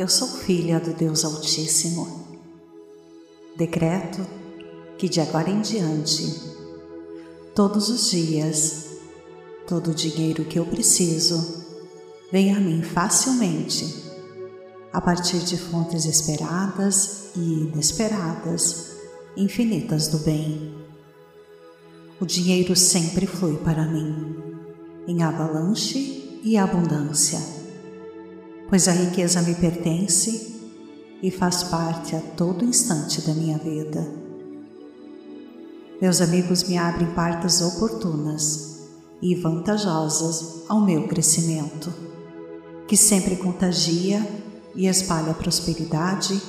eu 0.00 0.08
sou 0.08 0.28
filha 0.28 0.80
do 0.80 0.94
Deus 0.94 1.26
Altíssimo. 1.26 2.26
Decreto 3.54 4.26
que 4.96 5.10
de 5.10 5.20
agora 5.20 5.50
em 5.50 5.60
diante, 5.60 6.40
todos 7.54 7.90
os 7.90 8.10
dias, 8.10 8.86
todo 9.66 9.90
o 9.90 9.94
dinheiro 9.94 10.46
que 10.46 10.58
eu 10.58 10.64
preciso 10.64 11.66
venha 12.32 12.56
a 12.56 12.60
mim 12.60 12.82
facilmente, 12.82 14.02
a 14.90 15.02
partir 15.02 15.40
de 15.40 15.58
fontes 15.58 16.06
esperadas 16.06 17.32
e 17.36 17.40
inesperadas, 17.40 18.92
infinitas 19.36 20.08
do 20.08 20.20
bem. 20.20 20.74
O 22.18 22.24
dinheiro 22.24 22.74
sempre 22.74 23.26
flui 23.26 23.58
para 23.58 23.84
mim, 23.84 24.34
em 25.06 25.22
avalanche 25.22 26.40
e 26.42 26.56
abundância, 26.56 27.59
pois 28.70 28.86
a 28.86 28.92
riqueza 28.92 29.42
me 29.42 29.56
pertence 29.56 30.54
e 31.20 31.28
faz 31.30 31.64
parte 31.64 32.14
a 32.14 32.20
todo 32.20 32.64
instante 32.64 33.20
da 33.22 33.34
minha 33.34 33.58
vida. 33.58 34.08
Meus 36.00 36.20
amigos 36.20 36.62
me 36.62 36.78
abrem 36.78 37.12
portas 37.12 37.60
oportunas 37.60 38.88
e 39.20 39.34
vantajosas 39.34 40.62
ao 40.68 40.80
meu 40.80 41.08
crescimento, 41.08 41.92
que 42.86 42.96
sempre 42.96 43.36
contagia 43.36 44.26
e 44.74 44.86
espalha 44.86 45.34
prosperidade 45.34 46.40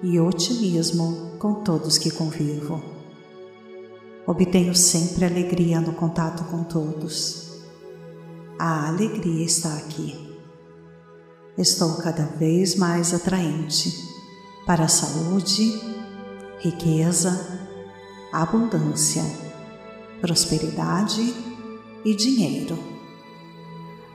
e 0.00 0.18
otimismo 0.20 1.32
com 1.40 1.54
todos 1.54 1.98
que 1.98 2.10
convivo. 2.10 2.80
Obtenho 4.26 4.74
sempre 4.74 5.24
alegria 5.24 5.80
no 5.80 5.92
contato 5.92 6.44
com 6.44 6.62
todos. 6.62 7.48
A 8.58 8.88
alegria 8.88 9.44
está 9.44 9.74
aqui. 9.74 10.23
Estou 11.56 11.94
cada 11.98 12.24
vez 12.24 12.74
mais 12.74 13.14
atraente 13.14 13.94
para 14.66 14.86
a 14.86 14.88
saúde, 14.88 15.80
riqueza, 16.58 17.60
abundância, 18.32 19.22
prosperidade 20.20 21.32
e 22.04 22.12
dinheiro. 22.12 22.76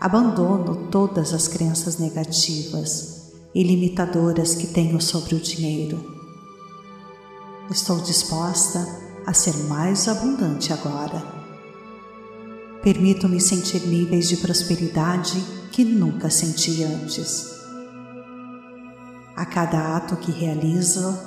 Abandono 0.02 0.90
todas 0.90 1.34
as 1.34 1.48
crenças 1.48 1.98
negativas 1.98 3.31
e 3.56 3.64
limitadoras 3.64 4.56
que 4.56 4.68
tenho 4.68 5.00
sobre 5.02 5.36
o 5.36 5.40
dinheiro. 5.40 6.03
Estou 7.72 8.02
disposta 8.02 8.86
a 9.26 9.34
ser 9.34 9.56
mais 9.70 10.09
abundante 10.09 10.74
agora. 10.74 11.39
Permito-me 12.81 13.41
sentir 13.41 13.81
níveis 13.88 14.30
de 14.30 14.38
prosperidade 14.38 15.38
que 15.72 15.83
nunca 15.83 16.30
senti 16.30 16.81
antes. 16.83 17.59
A 19.35 19.45
cada 19.45 19.97
ato 19.97 20.16
que 20.16 20.31
realizo, 20.31 21.17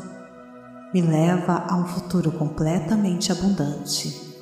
me 0.95 1.03
leva 1.03 1.67
a 1.69 1.77
um 1.77 1.87
futuro 1.87 2.33
completamente 2.33 3.31
abundante. 3.31 4.33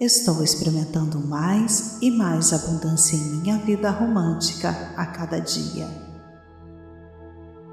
Estou 0.00 0.42
experimentando 0.42 1.18
mais 1.20 1.98
e 2.00 2.10
mais 2.10 2.54
abundância 2.54 3.14
em 3.14 3.40
minha 3.42 3.58
vida 3.58 3.90
romântica 3.90 4.70
a 4.96 5.04
cada 5.04 5.38
dia. 5.38 5.86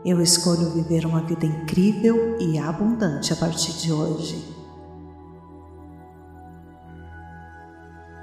Eu 0.04 0.22
escolho 0.22 0.72
viver 0.72 1.06
uma 1.06 1.22
vida 1.24 1.46
incrível 1.46 2.38
e 2.40 2.58
abundante 2.58 3.32
a 3.32 3.38
partir 3.38 3.72
de 3.74 3.94
hoje. 3.94 4.57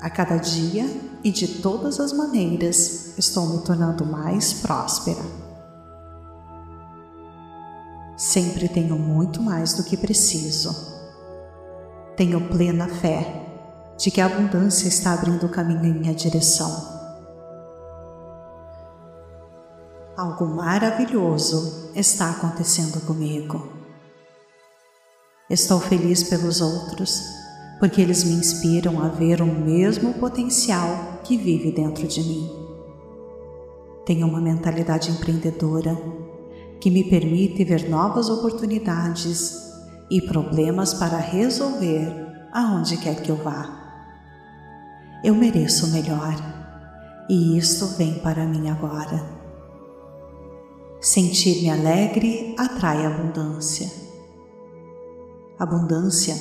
A 0.04 0.10
cada 0.10 0.36
dia 0.36 0.84
e 1.24 1.30
de 1.32 1.62
todas 1.62 1.98
as 1.98 2.12
maneiras, 2.12 3.16
estou 3.16 3.46
me 3.48 3.64
tornando 3.64 4.04
mais 4.04 4.52
próspera. 4.52 5.22
Sempre 8.14 8.68
tenho 8.68 8.98
muito 8.98 9.40
mais 9.40 9.72
do 9.72 9.82
que 9.82 9.96
preciso. 9.96 10.76
Tenho 12.18 12.50
plena 12.50 12.86
fé 12.86 13.46
de 13.96 14.10
que 14.10 14.20
a 14.20 14.26
abundância 14.26 14.88
está 14.88 15.14
abrindo 15.14 15.46
o 15.46 15.48
caminho 15.48 15.86
em 15.86 15.94
minha 15.94 16.14
direção. 16.14 16.70
Algo 20.18 20.44
maravilhoso 20.44 21.90
está 21.94 22.28
acontecendo 22.28 23.00
comigo. 23.06 23.72
Estou 25.48 25.80
feliz 25.80 26.22
pelos 26.24 26.60
outros, 26.60 27.22
porque 27.78 28.00
eles 28.00 28.24
me 28.24 28.34
inspiram 28.34 29.02
a 29.02 29.08
ver 29.08 29.42
o 29.42 29.46
mesmo 29.46 30.14
potencial 30.14 31.20
que 31.24 31.36
vive 31.36 31.72
dentro 31.72 32.06
de 32.06 32.22
mim. 32.22 32.50
Tenho 34.06 34.26
uma 34.26 34.40
mentalidade 34.40 35.10
empreendedora 35.10 35.96
que 36.80 36.90
me 36.90 37.04
permite 37.04 37.64
ver 37.64 37.88
novas 37.88 38.28
oportunidades 38.28 39.72
e 40.10 40.20
problemas 40.20 40.92
para 40.94 41.16
resolver 41.16 42.12
aonde 42.52 42.98
quer 42.98 43.22
que 43.22 43.30
eu 43.30 43.36
vá. 43.36 43.82
Eu 45.24 45.34
mereço 45.34 45.86
o 45.86 45.90
melhor 45.90 46.34
e 47.28 47.56
isto 47.56 47.86
vem 47.96 48.18
para 48.18 48.44
mim 48.44 48.68
agora. 48.68 49.24
Sentir-me 51.00 51.70
alegre 51.70 52.54
atrai 52.58 53.06
abundância. 53.06 53.90
Abundância 55.58 56.34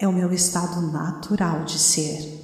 é 0.00 0.08
o 0.08 0.12
meu 0.12 0.32
estado 0.32 0.80
natural 0.80 1.64
de 1.64 1.78
ser. 1.78 2.40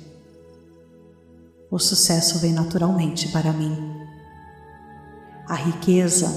O 1.70 1.78
sucesso 1.78 2.38
vem 2.38 2.52
naturalmente 2.52 3.28
para 3.28 3.50
mim. 3.50 3.96
A 5.48 5.54
riqueza 5.54 6.28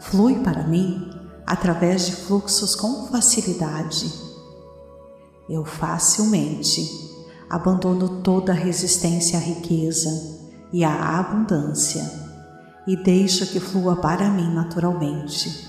flui 0.00 0.38
para 0.38 0.62
mim 0.62 1.10
através 1.44 2.06
de 2.06 2.12
fluxos 2.12 2.76
com 2.76 3.08
facilidade. 3.08 4.08
Eu 5.50 5.64
facilmente 5.64 6.88
abandono 7.50 8.22
toda 8.22 8.52
a 8.52 8.54
resistência 8.54 9.36
à 9.36 9.42
riqueza 9.42 10.38
e 10.72 10.84
à 10.84 11.18
abundância 11.18 12.08
e 12.86 12.96
deixo 12.96 13.48
que 13.48 13.58
flua 13.58 13.96
para 13.96 14.30
mim 14.30 14.54
naturalmente. 14.54 15.68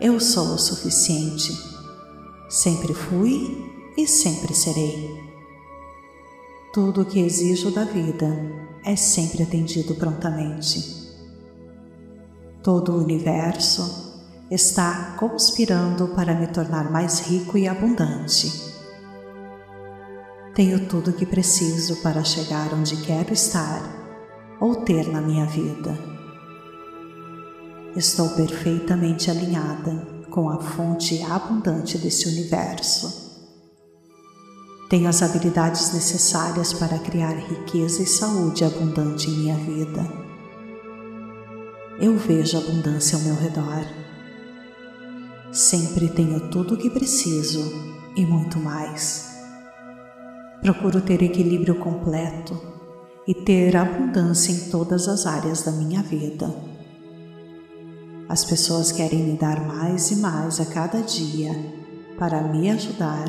Eu 0.00 0.18
sou 0.18 0.54
o 0.54 0.58
suficiente. 0.58 1.75
Sempre 2.48 2.94
fui 2.94 3.92
e 3.96 4.06
sempre 4.06 4.54
serei. 4.54 5.20
Tudo 6.72 7.02
o 7.02 7.04
que 7.04 7.18
exijo 7.18 7.72
da 7.72 7.82
vida 7.82 8.26
é 8.84 8.94
sempre 8.94 9.42
atendido 9.42 9.96
prontamente. 9.96 10.80
Todo 12.62 12.92
o 12.92 13.02
universo 13.02 14.22
está 14.48 15.16
conspirando 15.18 16.06
para 16.08 16.34
me 16.34 16.46
tornar 16.46 16.88
mais 16.88 17.18
rico 17.26 17.58
e 17.58 17.66
abundante. 17.66 18.52
Tenho 20.54 20.86
tudo 20.86 21.10
o 21.10 21.14
que 21.14 21.26
preciso 21.26 21.96
para 21.96 22.22
chegar 22.22 22.72
onde 22.72 22.96
quero 22.98 23.32
estar 23.32 23.82
ou 24.60 24.76
ter 24.76 25.08
na 25.08 25.20
minha 25.20 25.46
vida. 25.46 25.98
Estou 27.96 28.28
perfeitamente 28.30 29.32
alinhada 29.32 30.15
com 30.36 30.48
a 30.48 30.60
fonte 30.60 31.20
abundante 31.24 31.98
desse 31.98 32.28
universo. 32.28 33.26
Tenho 34.88 35.08
as 35.08 35.20
habilidades 35.20 35.92
necessárias 35.92 36.72
para 36.72 36.96
criar 37.00 37.32
riqueza 37.32 38.02
e 38.02 38.06
saúde 38.06 38.64
abundante 38.64 39.28
em 39.28 39.34
minha 39.34 39.56
vida 39.56 40.26
eu 41.98 42.14
vejo 42.18 42.58
abundância 42.58 43.16
ao 43.16 43.24
meu 43.24 43.34
redor. 43.34 43.86
Sempre 45.50 46.08
tenho 46.08 46.50
tudo 46.50 46.74
o 46.74 46.76
que 46.76 46.90
preciso 46.90 47.72
e 48.14 48.26
muito 48.26 48.58
mais. 48.58 49.34
Procuro 50.60 51.00
ter 51.00 51.22
equilíbrio 51.22 51.76
completo 51.76 52.60
e 53.26 53.34
ter 53.34 53.76
abundância 53.76 54.52
em 54.52 54.70
todas 54.70 55.08
as 55.08 55.24
áreas 55.24 55.62
da 55.62 55.72
minha 55.72 56.02
vida. 56.02 56.54
As 58.36 58.44
pessoas 58.44 58.92
querem 58.92 59.24
me 59.24 59.38
dar 59.38 59.66
mais 59.66 60.10
e 60.10 60.16
mais 60.16 60.60
a 60.60 60.66
cada 60.66 61.00
dia 61.00 61.52
para 62.18 62.42
me 62.42 62.68
ajudar 62.68 63.24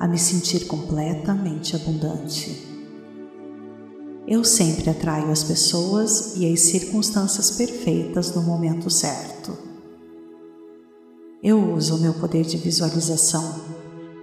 a 0.00 0.08
me 0.08 0.16
sentir 0.16 0.64
completamente 0.64 1.76
abundante. 1.76 2.66
Eu 4.26 4.42
sempre 4.44 4.88
atraio 4.88 5.30
as 5.30 5.44
pessoas 5.44 6.36
e 6.36 6.50
as 6.50 6.60
circunstâncias 6.60 7.50
perfeitas 7.50 8.34
no 8.34 8.40
momento 8.40 8.88
certo. 8.88 9.54
Eu 11.42 11.74
uso 11.74 11.96
o 11.96 12.00
meu 12.00 12.14
poder 12.14 12.46
de 12.46 12.56
visualização 12.56 13.60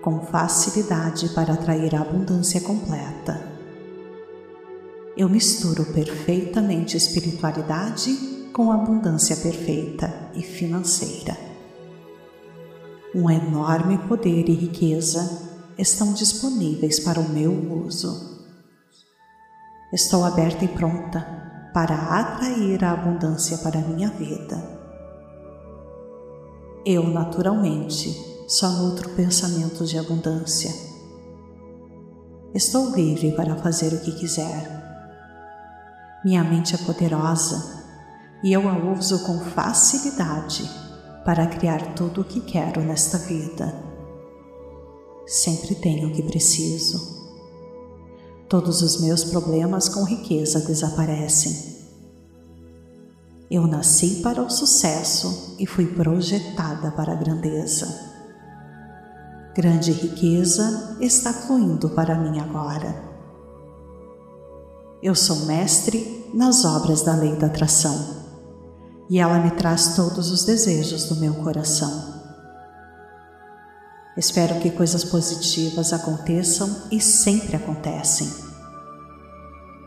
com 0.01 0.19
facilidade 0.19 1.30
para 1.30 1.53
atrair 1.53 1.94
a 1.94 2.01
abundância 2.01 2.59
completa. 2.59 3.39
Eu 5.15 5.30
misturo 5.30 5.85
perfeitamente 5.94 6.97
espiritualidade 6.97 8.32
com 8.54 8.72
abundância 8.72 9.36
perfeita 9.36 10.14
e 10.36 10.44
financeira. 10.44 11.36
Um 13.16 13.28
enorme 13.30 13.98
poder 14.08 14.48
e 14.48 14.54
riqueza 14.54 15.42
estão 15.76 16.14
disponíveis 16.14 17.00
para 17.00 17.20
o 17.20 17.30
meu 17.30 17.52
uso. 17.84 18.44
Estou 19.92 20.24
aberta 20.24 20.64
e 20.66 20.68
pronta 20.68 21.72
para 21.74 21.96
atrair 21.96 22.84
a 22.86 22.92
abundância 22.92 23.58
para 23.58 23.80
a 23.80 23.82
minha 23.82 24.10
vida. 24.10 24.64
Eu, 26.86 27.08
naturalmente, 27.08 28.16
só 28.48 28.70
nutro 28.70 29.10
pensamentos 29.10 29.90
de 29.90 29.98
abundância. 29.98 30.72
Estou 32.54 32.92
livre 32.96 33.32
para 33.32 33.56
fazer 33.56 33.94
o 33.94 34.02
que 34.02 34.12
quiser. 34.12 34.84
Minha 36.24 36.44
mente 36.44 36.76
é 36.76 36.78
poderosa 36.78 37.82
e 38.44 38.51
eu 38.51 38.68
a 38.68 38.78
uso 38.78 39.24
com 39.24 39.40
facilidade 39.40 40.69
para 41.24 41.48
criar 41.48 41.95
tudo 41.95 42.22
o 42.22 42.25
que 42.25 42.42
quero 42.42 42.81
nesta 42.81 43.18
vida. 43.18 43.74
Sempre 45.25 45.75
tenho 45.75 46.10
o 46.10 46.12
que 46.12 46.22
preciso. 46.22 47.24
Todos 48.50 48.81
os 48.81 49.00
meus 49.00 49.24
problemas 49.24 49.88
com 49.88 50.04
riqueza 50.04 50.60
desaparecem. 50.60 51.72
Eu 53.50 53.66
nasci 53.66 54.22
para 54.22 54.42
o 54.42 54.50
sucesso 54.50 55.56
e 55.57 55.66
fui 55.66 55.88
projetada 55.88 56.92
para 56.92 57.13
a 57.13 57.16
grandeza. 57.16 57.88
Grande 59.56 59.94
riqueza 59.94 60.98
está 61.00 61.31
fluindo 61.31 61.90
para 61.92 62.16
mim 62.16 62.40
agora. 62.40 63.01
Eu 65.01 65.16
sou 65.16 65.45
mestre 65.45 66.30
nas 66.34 66.66
obras 66.66 67.04
da 67.04 67.16
lei 67.16 67.36
da 67.36 67.48
atração 67.48 68.23
e 69.13 69.19
ela 69.19 69.38
me 69.38 69.51
traz 69.51 69.95
todos 69.95 70.31
os 70.31 70.44
desejos 70.44 71.06
do 71.06 71.18
meu 71.18 71.36
coração. 71.36 72.24
Espero 74.18 74.60
que 74.60 74.71
coisas 74.71 75.04
positivas 75.04 75.94
aconteçam 75.94 76.88
e 76.92 77.00
sempre 77.00 77.56
acontecem. 77.56 78.27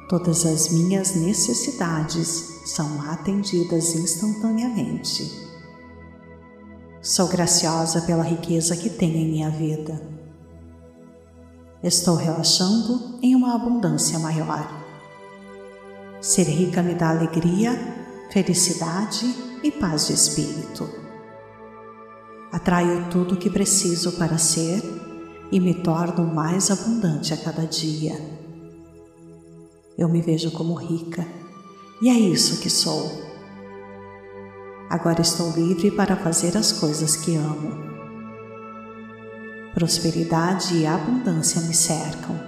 Todas 0.08 0.46
as 0.46 0.68
minhas 0.68 1.16
necessidades 1.16 2.62
são 2.66 3.02
atendidas 3.10 3.96
instantaneamente. 3.96 5.28
Sou 7.02 7.26
graciosa 7.26 8.02
pela 8.02 8.22
riqueza 8.22 8.76
que 8.76 8.88
tenho 8.88 9.16
em 9.16 9.28
minha 9.28 9.50
vida. 9.50 10.00
Estou 11.82 12.14
relaxando 12.14 13.18
em 13.20 13.34
uma 13.34 13.56
abundância 13.56 14.20
maior. 14.20 14.70
Ser 16.20 16.44
rica 16.44 16.80
me 16.80 16.94
dá 16.94 17.10
alegria 17.10 18.05
felicidade 18.30 19.34
e 19.62 19.70
paz 19.70 20.08
de 20.08 20.12
espírito. 20.12 20.88
Atraio 22.52 23.08
tudo 23.10 23.34
o 23.34 23.36
que 23.36 23.50
preciso 23.50 24.12
para 24.12 24.38
ser 24.38 24.82
e 25.50 25.60
me 25.60 25.74
torno 25.74 26.26
mais 26.26 26.70
abundante 26.70 27.32
a 27.32 27.36
cada 27.36 27.66
dia. 27.66 28.14
Eu 29.96 30.08
me 30.08 30.20
vejo 30.20 30.50
como 30.50 30.74
rica 30.74 31.26
e 32.00 32.08
é 32.08 32.14
isso 32.14 32.60
que 32.60 32.68
sou. 32.68 33.10
Agora 34.88 35.20
estou 35.20 35.50
livre 35.52 35.90
para 35.90 36.16
fazer 36.16 36.56
as 36.56 36.72
coisas 36.72 37.16
que 37.16 37.34
amo. 37.36 37.86
Prosperidade 39.74 40.76
e 40.76 40.86
abundância 40.86 41.60
me 41.62 41.74
cercam. 41.74 42.38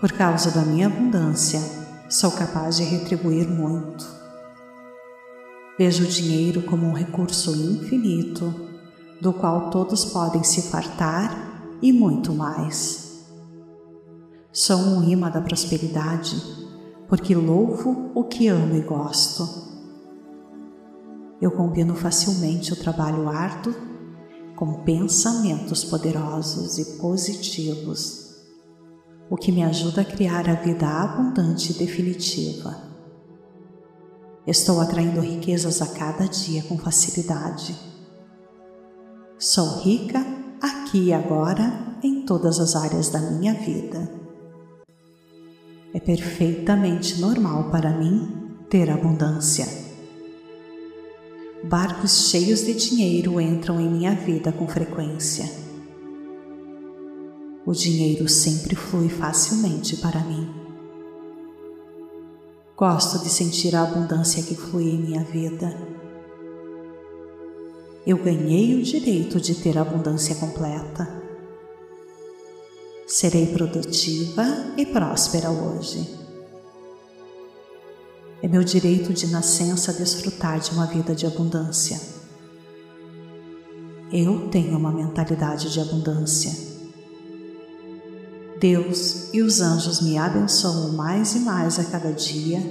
Por 0.00 0.12
causa 0.12 0.50
da 0.50 0.62
minha 0.62 0.88
abundância, 0.88 1.81
sou 2.12 2.30
capaz 2.30 2.76
de 2.76 2.84
retribuir 2.84 3.48
muito. 3.48 4.06
Vejo 5.78 6.04
o 6.04 6.06
dinheiro 6.06 6.60
como 6.60 6.86
um 6.86 6.92
recurso 6.92 7.56
infinito, 7.56 8.54
do 9.18 9.32
qual 9.32 9.70
todos 9.70 10.04
podem 10.04 10.44
se 10.44 10.70
fartar 10.70 11.64
e 11.80 11.90
muito 11.90 12.34
mais. 12.34 13.24
Sou 14.52 14.76
um 14.76 15.08
imã 15.08 15.30
da 15.30 15.40
prosperidade, 15.40 16.36
porque 17.08 17.34
louvo 17.34 18.10
o 18.14 18.24
que 18.24 18.46
amo 18.46 18.76
e 18.76 18.82
gosto. 18.82 19.48
Eu 21.40 21.50
combino 21.50 21.94
facilmente 21.94 22.74
o 22.74 22.76
trabalho 22.76 23.26
árduo 23.26 23.74
com 24.54 24.84
pensamentos 24.84 25.82
poderosos 25.82 26.78
e 26.78 26.98
positivos 26.98 28.21
o 29.30 29.36
que 29.36 29.52
me 29.52 29.62
ajuda 29.62 30.02
a 30.02 30.04
criar 30.04 30.48
a 30.48 30.54
vida 30.54 30.86
abundante 30.86 31.72
e 31.72 31.74
definitiva. 31.76 32.76
Estou 34.46 34.80
atraindo 34.80 35.20
riquezas 35.20 35.80
a 35.80 35.86
cada 35.86 36.26
dia 36.26 36.62
com 36.64 36.76
facilidade. 36.76 37.74
Sou 39.38 39.80
rica 39.80 40.24
aqui 40.60 41.04
e 41.04 41.12
agora 41.12 41.96
em 42.02 42.26
todas 42.26 42.58
as 42.58 42.74
áreas 42.74 43.08
da 43.08 43.20
minha 43.20 43.54
vida. 43.54 44.10
É 45.94 46.00
perfeitamente 46.00 47.20
normal 47.20 47.70
para 47.70 47.96
mim 47.96 48.56
ter 48.68 48.90
abundância. 48.90 49.66
Barcos 51.64 52.28
cheios 52.28 52.64
de 52.64 52.74
dinheiro 52.74 53.40
entram 53.40 53.80
em 53.80 53.88
minha 53.88 54.14
vida 54.14 54.50
com 54.50 54.66
frequência 54.66 55.61
o 57.64 57.72
dinheiro 57.72 58.28
sempre 58.28 58.74
flui 58.74 59.08
facilmente 59.08 59.96
para 59.96 60.20
mim. 60.20 60.52
Gosto 62.76 63.22
de 63.22 63.30
sentir 63.30 63.76
a 63.76 63.82
abundância 63.82 64.42
que 64.42 64.56
flui 64.56 64.90
em 64.90 64.98
minha 64.98 65.22
vida. 65.22 65.76
Eu 68.04 68.16
ganhei 68.16 68.74
o 68.74 68.82
direito 68.82 69.40
de 69.40 69.54
ter 69.54 69.78
abundância 69.78 70.34
completa. 70.34 71.22
Serei 73.06 73.46
produtiva 73.46 74.44
e 74.76 74.84
próspera 74.84 75.50
hoje. 75.50 76.18
É 78.42 78.48
meu 78.48 78.64
direito 78.64 79.12
de 79.12 79.28
nascença 79.28 79.92
desfrutar 79.92 80.58
de 80.58 80.72
uma 80.72 80.86
vida 80.86 81.14
de 81.14 81.26
abundância. 81.26 82.00
Eu 84.12 84.48
tenho 84.48 84.76
uma 84.76 84.90
mentalidade 84.90 85.72
de 85.72 85.78
abundância 85.78 86.71
Deus 88.62 89.26
e 89.32 89.42
os 89.42 89.60
anjos 89.60 90.00
me 90.00 90.16
abençoam 90.16 90.92
mais 90.92 91.34
e 91.34 91.40
mais 91.40 91.80
a 91.80 91.84
cada 91.84 92.12
dia, 92.12 92.62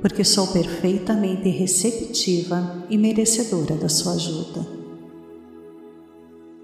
porque 0.00 0.22
sou 0.22 0.46
perfeitamente 0.46 1.48
receptiva 1.48 2.86
e 2.88 2.96
merecedora 2.96 3.74
da 3.74 3.88
sua 3.88 4.12
ajuda. 4.12 4.64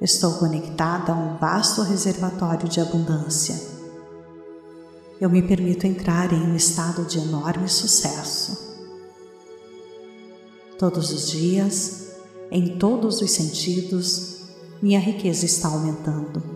Estou 0.01 0.35
conectada 0.35 1.11
a 1.11 1.17
um 1.17 1.37
vasto 1.37 1.83
reservatório 1.83 2.69
de 2.69 2.81
abundância. 2.81 3.61
Eu 5.21 5.29
me 5.29 5.43
permito 5.43 5.89
entrar 5.89 6.33
em 6.33 6.41
um 6.41 6.55
estado 6.55 7.05
de 7.07 7.19
enorme 7.19 7.69
sucesso. 7.69 8.57
Todos 10.79 11.11
os 11.11 11.29
dias, 11.29 12.13
em 12.53 12.79
todos 12.79 13.21
os 13.21 13.33
sentidos, 13.33 14.43
minha 14.81 15.01
riqueza 15.01 15.45
está 15.45 15.67
aumentando. 15.67 16.54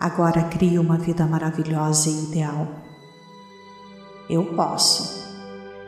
Agora 0.00 0.44
crio 0.44 0.80
uma 0.80 0.96
vida 0.96 1.26
maravilhosa 1.26 2.08
e 2.08 2.24
ideal. 2.24 2.66
Eu 4.30 4.54
posso. 4.56 5.20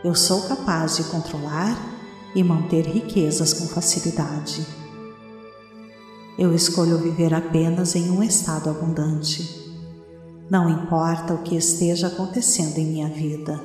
Eu 0.04 0.14
sou 0.14 0.47
capaz 0.47 0.97
de 0.97 1.04
controlar 1.04 1.75
e 2.35 2.45
manter 2.45 2.85
riquezas 2.85 3.54
com 3.54 3.66
facilidade. 3.66 4.66
Eu 6.38 6.54
escolho 6.54 6.99
viver 6.99 7.33
apenas 7.33 7.97
em 7.97 8.11
um 8.11 8.23
estado 8.23 8.69
abundante. 8.69 9.73
Não 10.50 10.69
importa 10.69 11.33
o 11.33 11.42
que 11.42 11.57
esteja 11.57 12.09
acontecendo 12.09 12.76
em 12.76 12.85
minha 12.85 13.09
vida. 13.09 13.59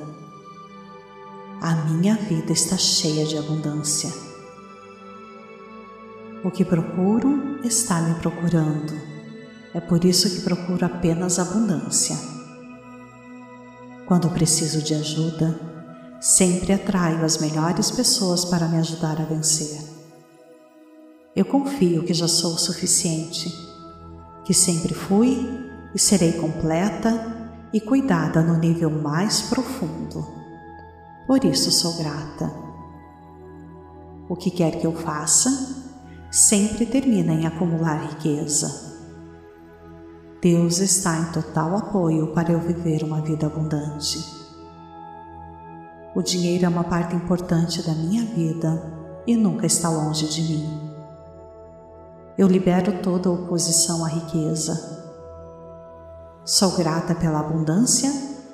A 1.60 1.74
minha 1.74 2.14
vida 2.14 2.52
está 2.52 2.78
cheia 2.78 3.26
de 3.26 3.36
abundância. 3.36 4.10
O 6.42 6.50
que 6.50 6.64
procuro 6.64 7.60
está 7.62 8.00
me 8.00 8.14
procurando 8.14 9.17
é 9.74 9.80
por 9.80 10.04
isso 10.04 10.30
que 10.30 10.40
procuro 10.42 10.84
apenas 10.84 11.38
abundância. 11.38 12.16
Quando 14.06 14.30
preciso 14.30 14.82
de 14.82 14.94
ajuda, 14.94 15.58
sempre 16.20 16.72
atraio 16.72 17.24
as 17.24 17.38
melhores 17.38 17.90
pessoas 17.90 18.44
para 18.44 18.66
me 18.66 18.78
ajudar 18.78 19.20
a 19.20 19.24
vencer. 19.24 19.78
Eu 21.36 21.44
confio 21.44 22.02
que 22.02 22.14
já 22.14 22.26
sou 22.26 22.54
o 22.54 22.58
suficiente, 22.58 23.52
que 24.44 24.54
sempre 24.54 24.94
fui 24.94 25.46
e 25.94 25.98
serei 25.98 26.32
completa 26.32 27.52
e 27.72 27.80
cuidada 27.80 28.42
no 28.42 28.58
nível 28.58 28.90
mais 28.90 29.42
profundo. 29.42 30.26
Por 31.26 31.44
isso 31.44 31.70
sou 31.70 31.98
grata. 31.98 32.50
O 34.28 34.34
que 34.34 34.50
quer 34.50 34.80
que 34.80 34.86
eu 34.86 34.92
faça, 34.92 35.50
sempre 36.30 36.86
termina 36.86 37.32
em 37.32 37.46
acumular 37.46 38.08
riqueza. 38.08 38.97
Deus 40.40 40.78
está 40.78 41.18
em 41.18 41.32
total 41.32 41.76
apoio 41.76 42.32
para 42.32 42.52
eu 42.52 42.60
viver 42.60 43.02
uma 43.02 43.20
vida 43.20 43.46
abundante. 43.46 44.24
O 46.14 46.22
dinheiro 46.22 46.64
é 46.64 46.68
uma 46.68 46.84
parte 46.84 47.16
importante 47.16 47.82
da 47.82 47.92
minha 47.92 48.24
vida 48.24 48.80
e 49.26 49.36
nunca 49.36 49.66
está 49.66 49.88
longe 49.88 50.28
de 50.28 50.42
mim. 50.42 50.90
Eu 52.38 52.46
libero 52.46 53.02
toda 53.02 53.32
oposição 53.32 54.04
à 54.04 54.08
riqueza. 54.08 54.96
Sou 56.44 56.76
grata 56.76 57.16
pela 57.16 57.40
abundância 57.40 58.10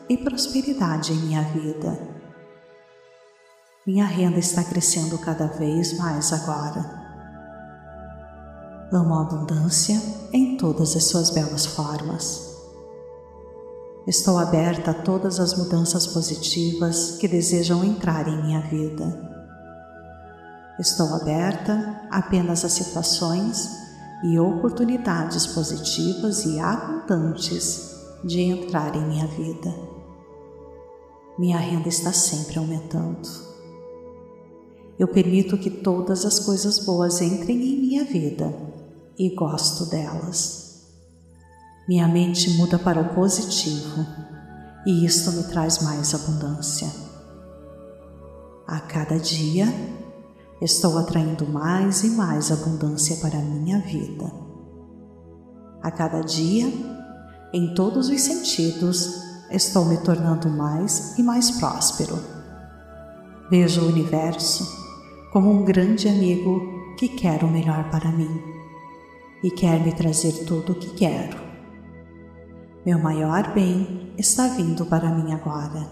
e 0.09 0.17
prosperidade 0.17 1.13
em 1.13 1.17
minha 1.17 1.43
vida. 1.43 1.99
Minha 3.87 4.07
renda 4.07 4.39
está 4.39 4.65
crescendo 4.65 5.19
cada 5.19 5.49
vez 5.49 5.99
mais 5.99 6.33
agora. 6.33 7.04
Amo 8.93 9.15
a 9.15 9.23
abundância 9.23 10.01
em 10.33 10.57
todas 10.57 10.95
as 10.95 11.05
suas 11.05 11.31
belas 11.31 11.65
formas. 11.65 12.55
Estou 14.07 14.37
aberta 14.37 14.91
a 14.91 14.95
todas 14.95 15.41
as 15.41 15.57
mudanças 15.57 16.07
positivas 16.07 17.13
que 17.13 17.27
desejam 17.27 17.83
entrar 17.83 18.29
em 18.29 18.43
minha 18.43 18.61
vida. 18.61 19.33
Estou 20.79 21.15
aberta 21.15 22.03
apenas 22.11 22.65
a 22.65 22.69
situações 22.69 23.71
e 24.23 24.39
oportunidades 24.39 25.47
positivas 25.47 26.45
e 26.45 26.61
abundantes 26.61 27.95
de 28.23 28.43
entrar 28.43 28.95
em 28.95 29.07
minha 29.07 29.27
vida. 29.27 29.75
Minha 31.39 31.59
renda 31.59 31.89
está 31.89 32.13
sempre 32.13 32.59
aumentando. 32.59 33.29
Eu 34.99 35.09
permito 35.09 35.57
que 35.57 35.71
todas 35.71 36.25
as 36.27 36.39
coisas 36.39 36.79
boas 36.79 37.21
entrem 37.21 37.57
em 37.57 37.81
minha 37.81 38.05
vida 38.05 38.74
e 39.19 39.35
gosto 39.35 39.87
delas. 39.87 40.65
Minha 41.87 42.09
mente 42.09 42.51
muda 42.51 42.79
para 42.79 43.01
o 43.01 43.15
positivo 43.15 44.07
e 44.87 45.05
isto 45.05 45.31
me 45.33 45.45
traz 45.45 45.83
mais 45.83 46.15
abundância. 46.15 46.89
A 48.67 48.81
cada 48.81 49.19
dia, 49.19 49.67
estou 50.61 50.99
atraindo 50.99 51.47
mais 51.47 52.03
e 52.03 52.11
mais 52.11 52.51
abundância 52.51 53.17
para 53.17 53.39
a 53.39 53.43
minha 53.43 53.81
vida. 53.81 54.33
A 55.83 55.91
cada 55.91 56.23
dia, 56.23 56.73
em 57.53 57.75
todos 57.75 58.09
os 58.09 58.21
sentidos, 58.21 59.23
estou 59.51 59.85
me 59.85 59.99
tornando 59.99 60.49
mais 60.49 61.19
e 61.19 61.23
mais 61.23 61.51
próspero. 61.51 62.19
Vejo 63.51 63.83
o 63.83 63.89
universo 63.89 64.67
como 65.31 65.51
um 65.51 65.65
grande 65.65 66.09
amigo 66.09 66.63
que 66.99 67.09
quer 67.09 67.45
o 67.45 67.51
melhor 67.51 67.91
para 67.91 68.11
mim 68.11 68.54
e 69.45 69.51
quer 69.51 69.79
me 69.85 69.93
trazer 69.93 70.47
tudo 70.47 70.73
o 70.73 70.75
que 70.75 70.95
quero. 70.95 71.37
Meu 72.85 72.99
maior 72.99 73.53
bem 73.53 74.11
está 74.17 74.49
vindo 74.49 74.87
para 74.87 75.11
mim 75.11 75.33
agora. 75.33 75.87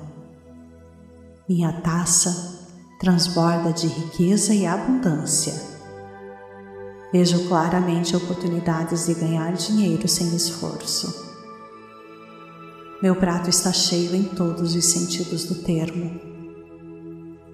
Minha 1.47 1.71
taça 1.83 2.67
transborda 2.99 3.71
de 3.71 3.89
riqueza 3.89 4.55
e 4.55 4.65
abundância. 4.65 5.53
Vejo 7.13 7.47
claramente 7.47 8.17
oportunidades 8.17 9.05
de 9.05 9.13
ganhar 9.13 9.53
dinheiro 9.53 10.09
sem 10.09 10.35
esforço. 10.35 11.31
Meu 13.03 13.15
prato 13.15 13.51
está 13.51 13.71
cheio 13.71 14.15
em 14.15 14.25
todos 14.25 14.75
os 14.75 14.85
sentidos 14.87 15.45
do 15.45 15.57
termo. 15.57 16.19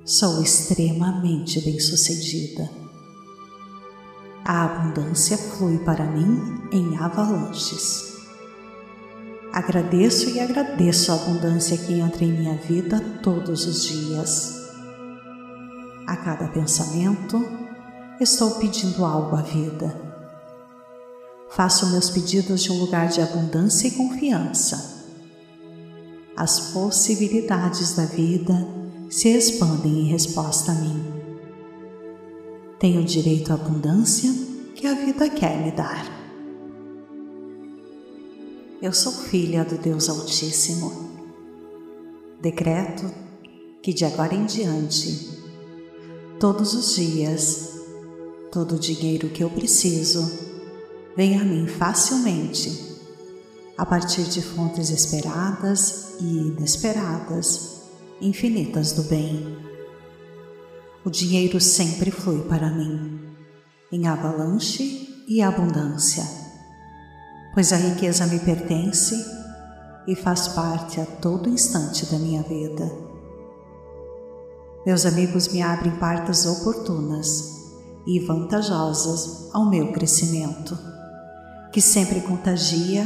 Sou 0.05 0.41
extremamente 0.41 1.61
bem-sucedida. 1.61 2.88
A 4.49 4.65
abundância 4.65 5.37
flui 5.37 5.77
para 5.81 6.07
mim 6.07 6.59
em 6.73 6.97
avalanches. 6.97 8.15
Agradeço 9.53 10.31
e 10.31 10.41
agradeço 10.41 11.13
a 11.13 11.17
abundância 11.17 11.77
que 11.77 12.01
entra 12.01 12.25
em 12.25 12.33
minha 12.33 12.55
vida 12.55 12.99
todos 13.23 13.67
os 13.67 13.85
dias. 13.85 14.71
A 16.07 16.17
cada 16.17 16.49
pensamento, 16.49 17.47
estou 18.19 18.53
pedindo 18.53 19.05
algo 19.05 19.37
à 19.37 19.43
vida. 19.43 19.95
Faço 21.51 21.91
meus 21.91 22.09
pedidos 22.09 22.63
de 22.63 22.73
um 22.73 22.79
lugar 22.79 23.09
de 23.09 23.21
abundância 23.21 23.89
e 23.89 23.91
confiança. 23.91 25.05
As 26.35 26.73
possibilidades 26.73 27.95
da 27.95 28.07
vida 28.07 28.67
se 29.11 29.29
expandem 29.29 30.07
em 30.07 30.11
resposta 30.11 30.73
a 30.73 30.75
mim. 30.75 31.18
Tenho 32.79 33.05
direito 33.05 33.51
à 33.51 33.55
abundância 33.55 34.33
que 34.77 34.87
a 34.87 34.95
vida 34.95 35.29
quer 35.29 35.61
me 35.65 35.73
dar. 35.73 36.07
Eu 38.81 38.93
sou 38.93 39.11
filha 39.11 39.65
do 39.65 39.77
Deus 39.77 40.09
Altíssimo. 40.09 40.93
Decreto 42.41 43.05
que 43.83 43.93
de 43.93 44.05
agora 44.05 44.33
em 44.33 44.47
diante, 44.47 45.29
todos 46.39 46.73
os 46.75 46.95
dias, 46.95 47.81
todo 48.53 48.77
o 48.77 48.79
dinheiro 48.79 49.29
que 49.29 49.43
eu 49.43 49.51
preciso 49.51 50.31
vem 51.17 51.37
a 51.37 51.45
mim 51.45 51.67
facilmente, 51.67 52.97
a 53.77 53.85
partir 53.85 54.23
de 54.23 54.41
fontes 54.41 54.89
esperadas 54.91 56.15
e 56.21 56.25
inesperadas, 56.25 57.83
infinitas 58.21 58.93
do 58.93 59.03
bem. 59.03 59.68
O 61.05 61.11
dinheiro 61.11 61.61
sempre 61.61 62.11
flui 62.11 62.43
para 62.49 62.71
mim, 62.71 63.21
em 63.93 64.07
avalanche 64.07 65.25
e 65.29 65.41
abundância 65.41 66.39
pois 67.59 67.73
a 67.73 67.77
riqueza 67.77 68.25
me 68.27 68.39
pertence 68.39 69.17
e 70.07 70.15
faz 70.15 70.47
parte 70.47 71.01
a 71.01 71.05
todo 71.05 71.49
instante 71.49 72.07
da 72.07 72.17
minha 72.17 72.41
vida. 72.43 72.89
Meus 74.87 75.05
amigos 75.05 75.49
me 75.49 75.61
abrem 75.61 75.91
portas 75.97 76.47
oportunas 76.47 77.57
e 78.07 78.21
vantajosas 78.21 79.53
ao 79.53 79.69
meu 79.69 79.91
crescimento, 79.91 80.79
que 81.73 81.81
sempre 81.81 82.21
contagia 82.21 83.05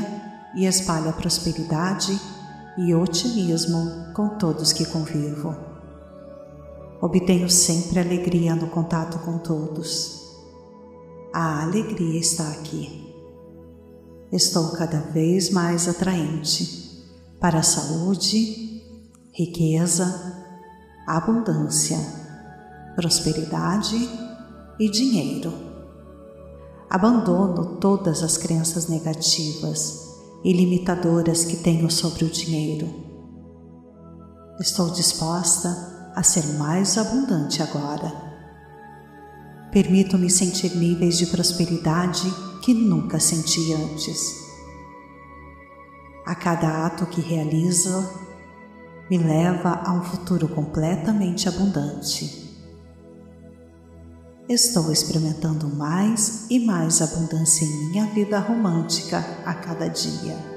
e 0.55 0.67
espalha 0.67 1.15
prosperidade 1.15 2.21
e 2.77 2.95
otimismo 2.95 4.13
com 4.13 4.37
todos 4.37 4.71
que 4.71 4.85
convivo. 4.85 5.72
Obtenho 7.03 7.51
sempre 7.51 7.99
alegria 7.99 8.55
no 8.55 8.69
contato 8.69 9.19
com 9.25 9.37
todos. 9.37 10.23
A 11.35 11.63
alegria 11.63 12.19
está 12.19 12.49
aqui 12.49 13.13
estou 14.33 14.71
cada 14.71 14.99
vez 14.99 15.51
mais 15.51 15.87
atraente 15.87 16.81
para 17.39 17.59
a 17.59 17.63
saúde, 17.63 18.83
riqueza, 19.33 20.43
abundância, 21.07 21.99
prosperidade 22.97 24.09
e 24.79 24.91
dinheiro. 24.91 25.53
Abandono 26.89 27.77
todas 27.77 28.23
as 28.23 28.39
crenças 28.39 28.89
negativas 28.89 30.01
e 30.43 30.53
limitadoras 30.53 31.45
que 31.45 31.57
tenho 31.57 31.91
sobre 31.91 32.25
o 32.25 32.31
dinheiro. 32.31 32.89
Estou 34.59 34.91
disposta 34.91 35.69
a 35.69 36.02
ser 36.21 36.45
mais 36.55 36.99
abundante 36.99 37.63
agora. 37.63 38.13
Permito-me 39.71 40.29
sentir 40.29 40.77
níveis 40.77 41.17
de 41.17 41.27
prosperidade 41.27 42.29
que 42.61 42.75
nunca 42.75 43.21
senti 43.21 43.73
antes. 43.73 44.43
A 46.27 46.35
cada 46.35 46.87
ato 46.87 47.07
que 47.07 47.21
realizo, 47.21 48.05
me 49.09 49.19
leva 49.19 49.83
a 49.85 49.93
um 49.93 50.03
futuro 50.03 50.49
completamente 50.49 51.49
abundante. 51.49 52.43
Estou 54.49 54.91
experimentando 54.93 55.69
mais 55.69 56.47
e 56.51 56.59
mais 56.59 57.01
abundância 57.01 57.65
em 57.65 57.91
minha 57.91 58.07
vida 58.07 58.39
romântica 58.39 59.25
a 59.47 59.55
cada 59.55 59.89
dia. 59.89 60.52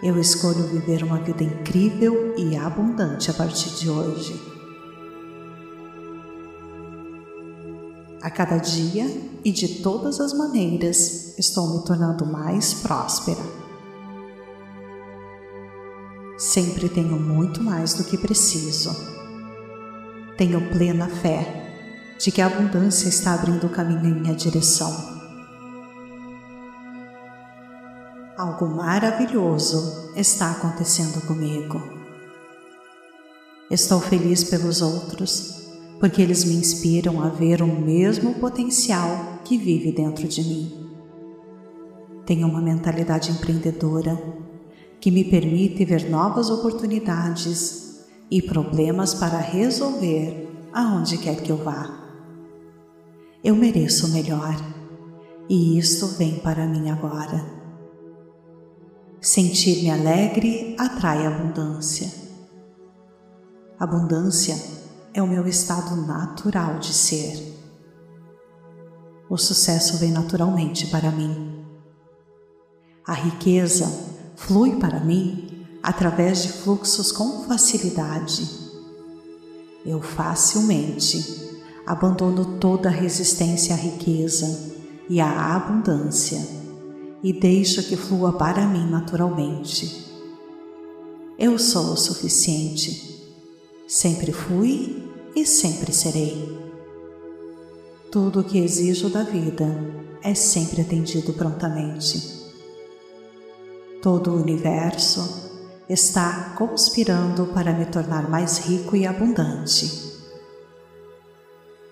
Eu 0.00 0.16
escolho 0.16 0.62
viver 0.68 1.02
uma 1.02 1.18
vida 1.18 1.42
incrível 1.42 2.32
e 2.36 2.56
abundante 2.56 3.32
a 3.32 3.34
partir 3.34 3.70
de 3.70 3.90
hoje. 3.90 4.40
A 8.22 8.30
cada 8.30 8.58
dia 8.58 9.06
e 9.44 9.50
de 9.50 9.80
todas 9.82 10.20
as 10.20 10.32
maneiras 10.32 11.36
estou 11.36 11.74
me 11.74 11.84
tornando 11.84 12.24
mais 12.24 12.74
próspera. 12.74 13.42
Sempre 16.38 16.88
tenho 16.88 17.18
muito 17.18 17.60
mais 17.60 17.94
do 17.94 18.04
que 18.04 18.16
preciso. 18.16 18.94
Tenho 20.36 20.70
plena 20.70 21.08
fé 21.08 21.74
de 22.20 22.30
que 22.30 22.40
a 22.40 22.46
abundância 22.46 23.08
está 23.08 23.34
abrindo 23.34 23.66
o 23.66 23.70
caminho 23.70 24.06
em 24.06 24.20
minha 24.20 24.34
direção. 24.34 25.17
Algo 28.38 28.68
maravilhoso 28.68 30.12
está 30.14 30.52
acontecendo 30.52 31.20
comigo. 31.26 31.82
Estou 33.68 34.00
feliz 34.00 34.44
pelos 34.44 34.80
outros 34.80 35.66
porque 35.98 36.22
eles 36.22 36.44
me 36.44 36.54
inspiram 36.54 37.20
a 37.20 37.30
ver 37.30 37.60
o 37.62 37.66
mesmo 37.66 38.34
potencial 38.34 39.40
que 39.44 39.58
vive 39.58 39.90
dentro 39.90 40.28
de 40.28 40.44
mim. 40.44 40.88
Tenho 42.24 42.46
uma 42.46 42.60
mentalidade 42.60 43.32
empreendedora 43.32 44.16
que 45.00 45.10
me 45.10 45.24
permite 45.24 45.84
ver 45.84 46.08
novas 46.08 46.48
oportunidades 46.48 48.06
e 48.30 48.40
problemas 48.40 49.14
para 49.14 49.38
resolver 49.38 50.48
aonde 50.72 51.18
quer 51.18 51.42
que 51.42 51.50
eu 51.50 51.56
vá. 51.56 51.90
Eu 53.42 53.56
mereço 53.56 54.06
o 54.06 54.10
melhor 54.10 54.54
e 55.50 55.76
isto 55.76 56.06
vem 56.06 56.38
para 56.38 56.68
mim 56.68 56.88
agora. 56.88 57.57
Sentir-me 59.20 59.90
alegre 59.90 60.76
atrai 60.78 61.26
abundância. 61.26 62.08
Abundância 63.76 64.56
é 65.12 65.20
o 65.20 65.26
meu 65.26 65.44
estado 65.48 65.96
natural 66.06 66.78
de 66.78 66.94
ser. 66.94 67.52
O 69.28 69.36
sucesso 69.36 69.98
vem 69.98 70.12
naturalmente 70.12 70.86
para 70.86 71.10
mim. 71.10 71.66
A 73.04 73.12
riqueza 73.12 73.90
flui 74.36 74.76
para 74.76 75.00
mim 75.00 75.66
através 75.82 76.42
de 76.44 76.52
fluxos 76.52 77.10
com 77.10 77.42
facilidade. 77.42 78.48
Eu 79.84 80.00
facilmente 80.00 81.58
abandono 81.84 82.58
toda 82.60 82.88
resistência 82.88 83.74
à 83.74 83.78
riqueza 83.78 84.76
e 85.08 85.20
à 85.20 85.56
abundância 85.56 86.57
e 87.22 87.32
deixo 87.32 87.82
que 87.82 87.96
flua 87.96 88.32
para 88.32 88.66
mim 88.66 88.88
naturalmente. 88.88 90.06
Eu 91.38 91.58
sou 91.58 91.92
o 91.92 91.96
suficiente. 91.96 93.16
Sempre 93.86 94.32
fui 94.32 95.08
e 95.34 95.46
sempre 95.46 95.92
serei. 95.92 96.56
Tudo 98.10 98.40
o 98.40 98.44
que 98.44 98.58
exijo 98.58 99.08
da 99.08 99.22
vida 99.22 99.66
é 100.22 100.34
sempre 100.34 100.82
atendido 100.82 101.32
prontamente. 101.32 102.38
Todo 104.02 104.30
o 104.30 104.40
universo 104.40 105.48
está 105.88 106.54
conspirando 106.56 107.46
para 107.46 107.72
me 107.72 107.86
tornar 107.86 108.28
mais 108.28 108.58
rico 108.58 108.94
e 108.94 109.06
abundante. 109.06 110.08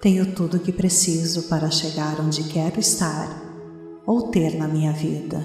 Tenho 0.00 0.34
tudo 0.34 0.56
o 0.56 0.60
que 0.60 0.72
preciso 0.72 1.44
para 1.44 1.70
chegar 1.70 2.20
onde 2.20 2.44
quero 2.44 2.78
estar 2.78 3.45
ou 4.06 4.28
ter 4.28 4.56
na 4.56 4.68
minha 4.68 4.92
vida. 4.92 5.44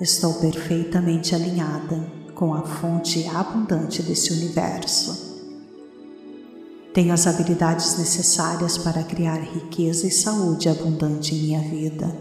Estou 0.00 0.34
perfeitamente 0.34 1.34
alinhada 1.34 2.10
com 2.34 2.54
a 2.54 2.62
fonte 2.62 3.26
abundante 3.28 4.02
desse 4.02 4.32
universo. 4.32 5.34
Tenho 6.92 7.12
as 7.12 7.26
habilidades 7.26 7.98
necessárias 7.98 8.78
para 8.78 9.02
criar 9.02 9.38
riqueza 9.40 10.06
e 10.06 10.10
saúde 10.10 10.68
abundante 10.68 11.34
em 11.34 11.42
minha 11.42 11.60
vida. 11.60 12.16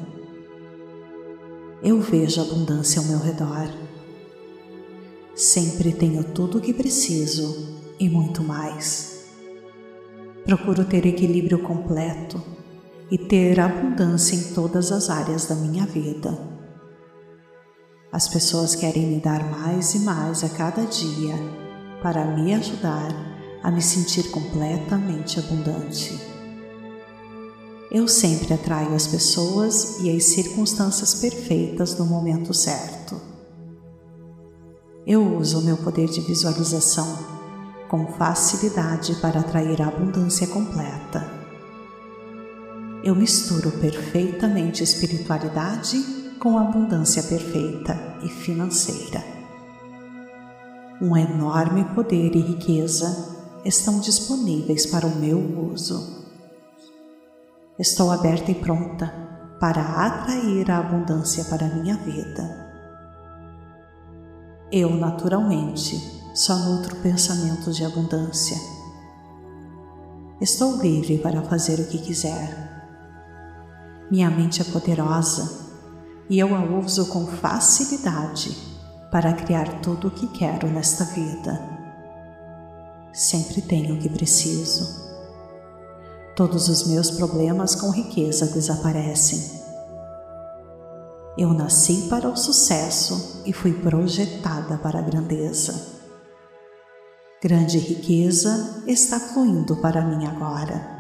Eu 1.82 2.02
vejo 2.02 2.42
abundância 2.42 3.02
ao 3.02 3.08
meu 3.08 3.20
redor. 3.20 3.70
Sempre 5.36 5.92
tenho 5.92 6.24
tudo 6.24 6.58
o 6.58 6.62
que 6.62 6.74
preciso 6.74 7.80
e 8.00 8.10
muito 8.10 8.44
mais. 8.44 9.26
Procuro 10.46 10.86
ter 10.86 11.06
equilíbrio 11.06 11.60
completo 11.60 12.42
e 13.12 13.18
ter 13.18 13.60
abundância 13.60 14.36
em 14.36 14.54
todas 14.54 14.92
as 14.92 15.10
áreas 15.10 15.46
da 15.46 15.56
minha 15.56 15.86
vida. 15.86 16.38
As 18.12 18.28
pessoas 18.28 18.76
querem 18.76 19.08
me 19.08 19.20
dar 19.20 19.44
mais 19.50 19.96
e 19.96 20.00
mais 20.00 20.44
a 20.44 20.50
cada 20.50 20.86
dia 20.86 21.36
para 22.02 22.26
me 22.26 22.54
ajudar 22.54 23.12
a 23.64 23.72
me 23.72 23.82
sentir 23.82 24.30
completamente 24.30 25.40
abundante. 25.40 26.20
Eu 27.90 28.08
sempre 28.08 28.54
atraio 28.54 28.94
as 28.94 29.08
pessoas 29.08 30.00
e 30.00 30.16
as 30.16 30.26
circunstâncias 30.26 31.16
perfeitas 31.16 31.98
no 31.98 32.06
momento 32.06 32.54
certo. 32.54 33.20
Eu 35.06 35.38
uso 35.38 35.60
o 35.60 35.64
meu 35.64 35.78
poder 35.78 36.08
de 36.08 36.22
visualização 36.22 37.18
com 37.90 38.08
facilidade 38.14 39.16
para 39.16 39.42
atrair 39.42 39.82
a 39.82 39.88
abundância 39.88 40.48
completa. 40.48 41.43
Eu 43.04 43.14
misturo 43.14 43.70
perfeitamente 43.80 44.82
espiritualidade 44.82 46.02
com 46.40 46.58
abundância 46.58 47.22
perfeita 47.22 47.98
e 48.24 48.30
financeira. 48.30 49.22
Um 51.02 51.18
enorme 51.18 51.84
poder 51.94 52.34
e 52.34 52.40
riqueza 52.40 53.60
estão 53.66 54.00
disponíveis 54.00 54.86
para 54.86 55.06
o 55.06 55.18
meu 55.18 55.38
uso. 55.70 56.24
Estou 57.78 58.10
aberta 58.10 58.52
e 58.52 58.56
pronta 58.56 59.14
para 59.60 59.82
atrair 59.82 60.72
a 60.72 60.78
abundância 60.78 61.44
para 61.44 61.66
a 61.66 61.76
minha 61.76 61.98
vida. 61.98 62.72
Eu, 64.72 64.90
naturalmente, 64.92 65.98
só 66.34 66.56
nutro 66.56 66.96
pensamentos 66.98 67.76
de 67.76 67.84
abundância. 67.84 68.58
Estou 70.40 70.82
livre 70.82 71.18
para 71.18 71.42
fazer 71.42 71.82
o 71.82 71.88
que 71.88 71.98
quiser. 71.98 72.73
Minha 74.12 74.30
mente 74.30 74.62
é 74.62 74.66
poderosa 74.66 75.64
e 76.30 76.40
eu 76.40 76.56
a 76.56 76.64
uso 76.64 77.08
com 77.08 77.26
facilidade 77.28 78.56
para 79.12 79.34
criar 79.34 79.82
tudo 79.82 80.08
o 80.08 80.12
que 80.12 80.28
quero 80.28 80.68
nesta 80.68 81.06
vida. 81.06 81.60
Sempre 83.14 83.62
tenho 83.62 83.96
o 83.96 84.00
que 84.00 84.10
preciso. 84.10 85.04
Todos 86.36 86.68
os 86.68 86.88
meus 86.88 87.12
problemas 87.12 87.76
com 87.76 87.92
riqueza 87.92 88.48
desaparecem. 88.48 89.62
Eu 91.38 91.54
nasci 91.54 92.08
para 92.10 92.28
o 92.28 92.36
sucesso 92.36 93.42
e 93.46 93.54
fui 93.54 93.74
projetada 93.74 94.78
para 94.78 95.00
a 95.00 95.02
grandeza. 95.02 95.94
Grande 97.42 97.78
riqueza 97.78 98.84
está 98.88 99.20
fluindo 99.20 99.76
para 99.78 100.02
mim 100.02 100.26
agora. 100.26 100.93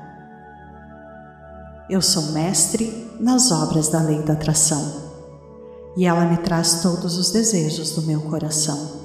Eu 1.89 2.01
sou 2.01 2.31
mestre 2.31 3.11
nas 3.19 3.51
obras 3.51 3.89
da 3.89 4.01
lei 4.01 4.21
da 4.23 4.33
atração 4.33 5.03
e 5.97 6.05
ela 6.05 6.25
me 6.25 6.37
traz 6.37 6.81
todos 6.81 7.17
os 7.17 7.31
desejos 7.31 7.91
do 7.91 8.01
meu 8.03 8.21
coração. 8.21 9.03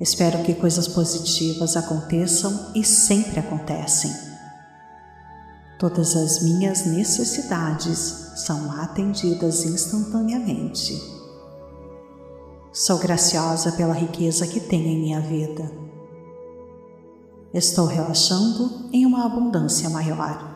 Espero 0.00 0.42
que 0.42 0.54
coisas 0.54 0.88
positivas 0.88 1.76
aconteçam 1.76 2.72
e 2.74 2.82
sempre 2.82 3.38
acontecem. 3.38 4.10
Todas 5.78 6.16
as 6.16 6.42
minhas 6.42 6.86
necessidades 6.86 8.32
são 8.36 8.72
atendidas 8.80 9.66
instantaneamente. 9.66 10.98
Sou 12.72 12.98
graciosa 12.98 13.72
pela 13.72 13.92
riqueza 13.92 14.46
que 14.46 14.60
tenho 14.60 14.86
em 14.86 14.98
minha 14.98 15.20
vida. 15.20 15.70
Estou 17.52 17.84
relaxando 17.84 18.88
em 18.92 19.04
uma 19.04 19.26
abundância 19.26 19.90
maior. 19.90 20.49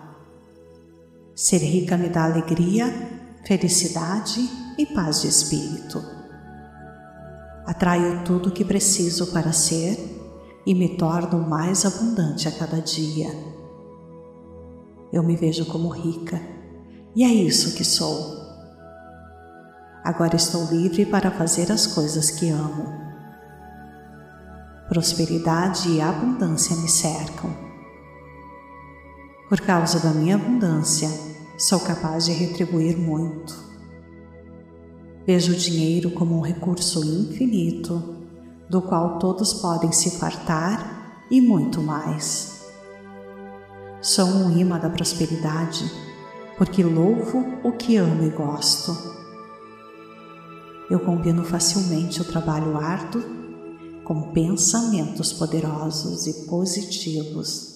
Ser 1.35 1.59
rica 1.59 1.97
me 1.97 2.09
dá 2.09 2.25
alegria, 2.25 2.87
felicidade 3.45 4.41
e 4.79 4.87
paz 4.87 5.23
de 5.23 5.29
espírito. 5.29 6.01
Atraio 7.67 8.23
tudo 8.25 8.51
o 8.51 8.53
que 8.53 8.65
preciso 8.65 9.33
para 9.33 9.53
ser 9.53 9.99
e 10.65 10.75
me 10.75 10.97
torno 10.97 11.39
mais 11.39 11.85
abundante 11.85 12.47
a 12.47 12.53
cada 12.53 12.81
dia. 12.81 13.31
Eu 15.13 15.23
me 15.25 15.35
vejo 15.35 15.67
como 15.67 15.89
rica 15.89 16.41
e 17.17 17.25
é 17.25 17.29
isso 17.29 17.75
que 17.75 17.85
sou. 17.85 18.45
Agora 20.05 20.37
estou 20.37 20.67
livre 20.67 21.05
para 21.07 21.31
fazer 21.33 21.73
as 21.73 21.87
coisas 21.87 22.31
que 22.31 22.51
amo. 22.51 22.87
Prosperidade 24.89 25.89
e 25.89 26.01
abundância 26.01 26.77
me 26.77 26.89
cercam. 26.89 27.64
Por 29.55 29.61
causa 29.61 30.01
da 30.01 30.11
minha 30.11 30.35
abundância, 30.35 31.09
sou 31.57 31.79
capaz 31.79 32.25
de 32.25 32.33
retribuir 32.33 32.99
muito. 32.99 33.55
Vejo 35.25 35.53
o 35.53 35.57
dinheiro 35.57 36.11
como 36.11 36.37
um 36.37 36.41
recurso 36.41 37.05
infinito, 37.05 38.17
do 38.69 38.83
qual 38.83 39.21
todos 39.21 39.55
podem 39.55 39.93
se 39.93 40.19
fartar 40.19 41.25
e 41.31 41.41
muito 41.41 41.81
mais. 41.81 42.65
Sou 44.03 44.27
um 44.27 44.59
imã 44.59 44.77
da 44.77 44.91
prosperidade, 44.91 45.89
porque 46.59 46.83
louvo 46.83 47.47
o 47.63 47.71
que 47.71 47.97
amo 47.97 48.25
e 48.25 48.31
gosto 48.31 49.15
eu 50.91 50.99
combino 50.99 51.45
facilmente 51.45 52.21
o 52.21 52.25
trabalho 52.25 52.77
árduo 52.77 53.23
com 54.03 54.33
pensamentos 54.33 55.33
poderosos 55.33 56.27
e 56.27 56.47
positivos, 56.47 57.74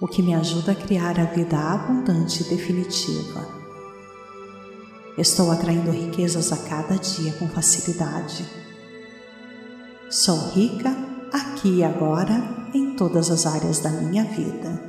o 0.00 0.06
que 0.06 0.22
me 0.22 0.34
ajuda 0.34 0.72
a 0.72 0.74
criar 0.74 1.18
a 1.18 1.24
vida 1.24 1.56
abundante 1.56 2.42
e 2.42 2.48
definitiva. 2.48 3.48
Estou 5.16 5.50
atraindo 5.50 5.90
riquezas 5.90 6.52
a 6.52 6.56
cada 6.56 6.96
dia 6.96 7.32
com 7.34 7.48
facilidade. 7.48 8.44
Sou 10.10 10.50
rica 10.50 10.94
aqui 11.32 11.78
e 11.78 11.84
agora 11.84 12.68
em 12.74 12.94
todas 12.94 13.30
as 13.30 13.46
áreas 13.46 13.80
da 13.80 13.90
minha 13.90 14.24
vida. 14.24 14.82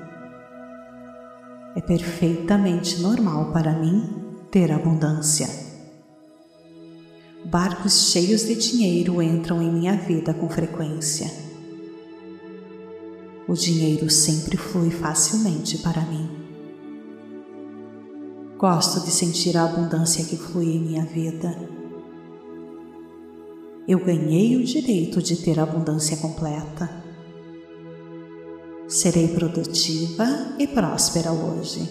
É 1.75 1.81
perfeitamente 1.81 3.01
normal 3.01 3.51
para 3.53 3.71
mim 3.73 4.35
ter 4.51 4.71
abundância 4.71 5.67
barcos 7.49 8.11
cheios 8.11 8.41
de 8.41 8.55
dinheiro 8.55 9.21
entram 9.21 9.61
em 9.61 9.71
minha 9.71 9.95
vida 9.95 10.33
com 10.33 10.49
frequência. 10.49 11.46
O 13.47 13.53
dinheiro 13.53 14.09
sempre 14.09 14.57
flui 14.57 14.91
facilmente 14.91 15.77
para 15.77 16.01
mim. 16.01 16.29
Gosto 18.57 18.99
de 19.05 19.09
sentir 19.09 19.55
a 19.55 19.63
abundância 19.63 20.25
que 20.25 20.35
flui 20.35 20.75
em 20.75 20.79
minha 20.79 21.05
vida. 21.05 21.57
Eu 23.87 23.99
ganhei 23.99 24.57
o 24.57 24.65
direito 24.65 25.21
de 25.21 25.37
ter 25.37 25.61
abundância 25.61 26.17
completa. 26.17 26.89
Serei 28.85 29.29
produtiva 29.29 30.25
e 30.59 30.67
próspera 30.67 31.31
hoje. 31.31 31.87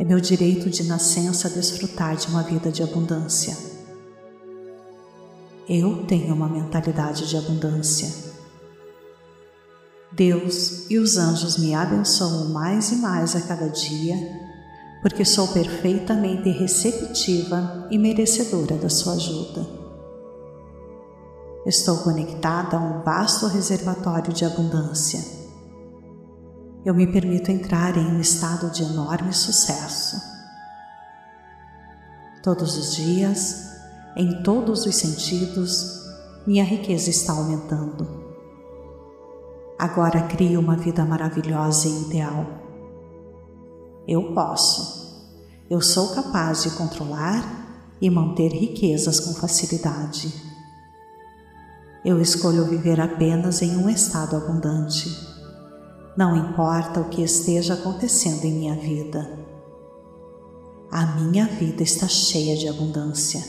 É 0.00 0.04
meu 0.04 0.18
direito 0.18 0.68
de 0.68 0.82
nascença 0.82 1.48
desfrutar 1.48 2.16
de 2.16 2.26
uma 2.26 2.42
vida 2.42 2.72
de 2.72 2.82
abundância. 2.82 3.56
Eu 5.68 6.04
tenho 6.06 6.34
uma 6.34 6.48
mentalidade 6.48 7.28
de 7.28 7.36
abundância. 7.36 8.31
Deus 10.14 10.90
e 10.90 10.98
os 10.98 11.16
anjos 11.16 11.56
me 11.56 11.74
abençoam 11.74 12.50
mais 12.50 12.92
e 12.92 12.96
mais 12.96 13.34
a 13.34 13.40
cada 13.40 13.68
dia, 13.68 14.14
porque 15.00 15.24
sou 15.24 15.48
perfeitamente 15.48 16.50
receptiva 16.50 17.88
e 17.90 17.96
merecedora 17.96 18.76
da 18.76 18.90
sua 18.90 19.14
ajuda. 19.14 19.66
Estou 21.64 21.98
conectada 21.98 22.76
a 22.76 22.80
um 22.80 23.02
vasto 23.02 23.46
reservatório 23.46 24.32
de 24.32 24.44
abundância. 24.44 25.20
Eu 26.84 26.94
me 26.94 27.06
permito 27.06 27.50
entrar 27.50 27.96
em 27.96 28.04
um 28.04 28.20
estado 28.20 28.70
de 28.70 28.82
enorme 28.82 29.32
sucesso. 29.32 30.20
Todos 32.42 32.76
os 32.76 32.96
dias, 32.96 33.70
em 34.16 34.42
todos 34.42 34.84
os 34.84 34.94
sentidos, 34.94 36.02
minha 36.46 36.64
riqueza 36.64 37.08
está 37.08 37.32
aumentando. 37.32 38.21
Agora 39.82 40.22
crio 40.28 40.60
uma 40.60 40.76
vida 40.76 41.04
maravilhosa 41.04 41.88
e 41.88 42.02
ideal. 42.02 42.46
Eu 44.06 44.32
posso. 44.32 45.26
Eu 45.68 45.80
sou 45.80 46.14
capaz 46.14 46.62
de 46.62 46.70
controlar 46.76 47.44
e 48.00 48.08
manter 48.08 48.52
riquezas 48.52 49.18
com 49.18 49.34
facilidade. 49.34 50.32
Eu 52.04 52.20
escolho 52.20 52.64
viver 52.66 53.00
apenas 53.00 53.60
em 53.60 53.76
um 53.76 53.90
estado 53.90 54.36
abundante. 54.36 55.08
Não 56.16 56.36
importa 56.36 57.00
o 57.00 57.08
que 57.08 57.20
esteja 57.20 57.74
acontecendo 57.74 58.44
em 58.44 58.54
minha 58.54 58.76
vida. 58.76 59.28
A 60.92 61.06
minha 61.16 61.46
vida 61.46 61.82
está 61.82 62.06
cheia 62.06 62.56
de 62.56 62.68
abundância. 62.68 63.42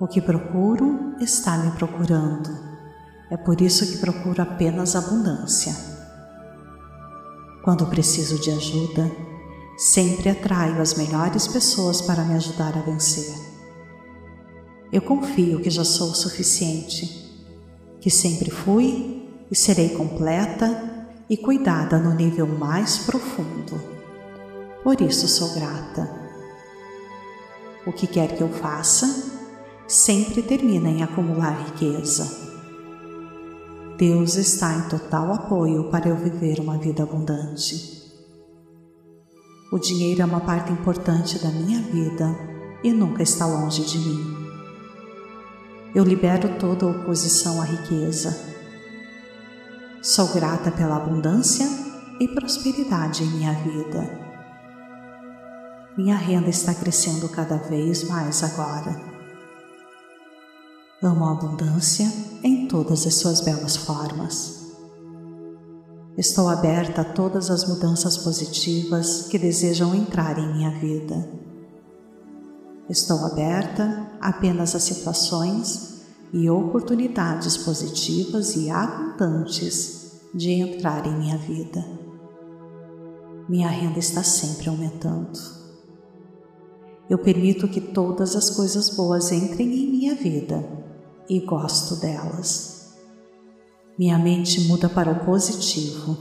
O 0.00 0.06
que 0.06 0.22
procuro 0.22 1.14
está 1.20 1.58
me 1.58 1.72
procurando 1.72 2.67
é 3.30 3.36
por 3.36 3.60
isso 3.60 3.86
que 3.86 3.98
procuro 3.98 4.42
apenas 4.42 4.96
abundância. 4.96 5.74
Quando 7.62 7.86
preciso 7.86 8.38
de 8.38 8.50
ajuda, 8.50 9.10
sempre 9.76 10.30
atraio 10.30 10.80
as 10.80 10.94
melhores 10.94 11.46
pessoas 11.46 12.00
para 12.00 12.24
me 12.24 12.34
ajudar 12.34 12.76
a 12.76 12.80
vencer. 12.80 13.34
Eu 14.90 15.02
confio 15.02 15.60
que 15.60 15.68
já 15.68 15.84
sou 15.84 16.10
o 16.10 16.14
suficiente, 16.14 17.30
que 18.00 18.10
sempre 18.10 18.50
fui 18.50 19.28
e 19.50 19.56
serei 19.56 19.90
completa 19.90 21.06
e 21.28 21.36
cuidada 21.36 21.98
no 21.98 22.14
nível 22.14 22.46
mais 22.46 22.98
profundo. 22.98 23.78
Por 24.82 25.00
isso 25.02 25.28
sou 25.28 25.52
grata. 25.54 26.10
O 27.86 27.92
que 27.92 28.06
quer 28.06 28.34
que 28.34 28.42
eu 28.42 28.48
faça, 28.48 29.30
sempre 29.86 30.42
termina 30.42 30.88
em 30.88 31.02
acumular 31.02 31.66
riqueza. 31.66 32.47
Deus 33.98 34.36
está 34.36 34.74
em 34.74 34.88
total 34.88 35.32
apoio 35.32 35.90
para 35.90 36.08
eu 36.08 36.14
viver 36.14 36.60
uma 36.60 36.78
vida 36.78 37.02
abundante. 37.02 38.00
O 39.72 39.78
dinheiro 39.80 40.22
é 40.22 40.24
uma 40.24 40.38
parte 40.38 40.70
importante 40.70 41.36
da 41.40 41.48
minha 41.48 41.82
vida 41.82 42.32
e 42.84 42.92
nunca 42.92 43.24
está 43.24 43.44
longe 43.44 43.84
de 43.84 43.98
mim. 43.98 44.36
Eu 45.92 46.04
libero 46.04 46.60
toda 46.60 46.86
oposição 46.86 47.60
à 47.60 47.64
riqueza. 47.64 48.38
Sou 50.00 50.28
grata 50.28 50.70
pela 50.70 50.98
abundância 50.98 51.66
e 52.20 52.28
prosperidade 52.28 53.24
em 53.24 53.30
minha 53.30 53.52
vida. 53.52 54.28
Minha 55.96 56.16
renda 56.16 56.50
está 56.50 56.72
crescendo 56.72 57.28
cada 57.28 57.56
vez 57.56 58.04
mais 58.04 58.44
agora. 58.44 59.07
Amo 61.00 61.26
a 61.26 61.30
abundância 61.30 62.12
em 62.42 62.66
todas 62.66 63.06
as 63.06 63.14
suas 63.14 63.40
belas 63.40 63.76
formas. 63.76 64.66
Estou 66.16 66.48
aberta 66.48 67.02
a 67.02 67.04
todas 67.04 67.52
as 67.52 67.68
mudanças 67.68 68.18
positivas 68.18 69.28
que 69.28 69.38
desejam 69.38 69.94
entrar 69.94 70.36
em 70.40 70.52
minha 70.54 70.72
vida. 70.72 71.30
Estou 72.90 73.24
aberta 73.24 74.10
apenas 74.20 74.74
a 74.74 74.80
situações 74.80 76.00
e 76.32 76.50
oportunidades 76.50 77.56
positivas 77.56 78.56
e 78.56 78.68
abundantes 78.68 80.18
de 80.34 80.50
entrar 80.50 81.06
em 81.06 81.16
minha 81.16 81.38
vida. 81.38 81.86
Minha 83.48 83.68
renda 83.68 84.00
está 84.00 84.24
sempre 84.24 84.68
aumentando. 84.68 85.38
Eu 87.08 87.18
permito 87.18 87.68
que 87.68 87.80
todas 87.80 88.34
as 88.34 88.50
coisas 88.50 88.90
boas 88.90 89.30
entrem 89.30 89.68
em 89.68 89.90
minha 89.92 90.16
vida 90.16 90.87
e 91.28 91.40
gosto 91.40 91.96
delas. 91.96 92.94
Minha 93.98 94.18
mente 94.18 94.60
muda 94.62 94.88
para 94.88 95.10
o 95.10 95.24
positivo 95.24 96.16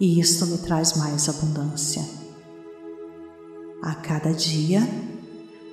e 0.00 0.18
isto 0.18 0.46
me 0.46 0.58
traz 0.58 0.96
mais 0.96 1.28
abundância. 1.28 2.02
A 3.82 3.94
cada 3.96 4.32
dia, 4.32 4.80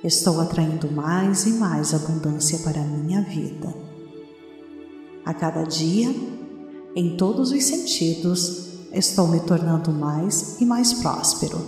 estou 0.02 0.40
atraindo 0.40 0.90
mais 0.90 1.46
e 1.46 1.50
mais 1.50 1.94
abundância 1.94 2.58
para 2.58 2.80
a 2.80 2.84
minha 2.84 3.22
vida. 3.22 3.72
A 5.24 5.32
cada 5.32 5.62
dia, 5.62 6.12
em 6.96 7.16
todos 7.16 7.52
os 7.52 7.62
sentidos, 7.62 8.88
estou 8.92 9.28
me 9.28 9.38
tornando 9.40 9.92
mais 9.92 10.60
e 10.60 10.66
mais 10.66 10.92
próspero. 10.94 11.64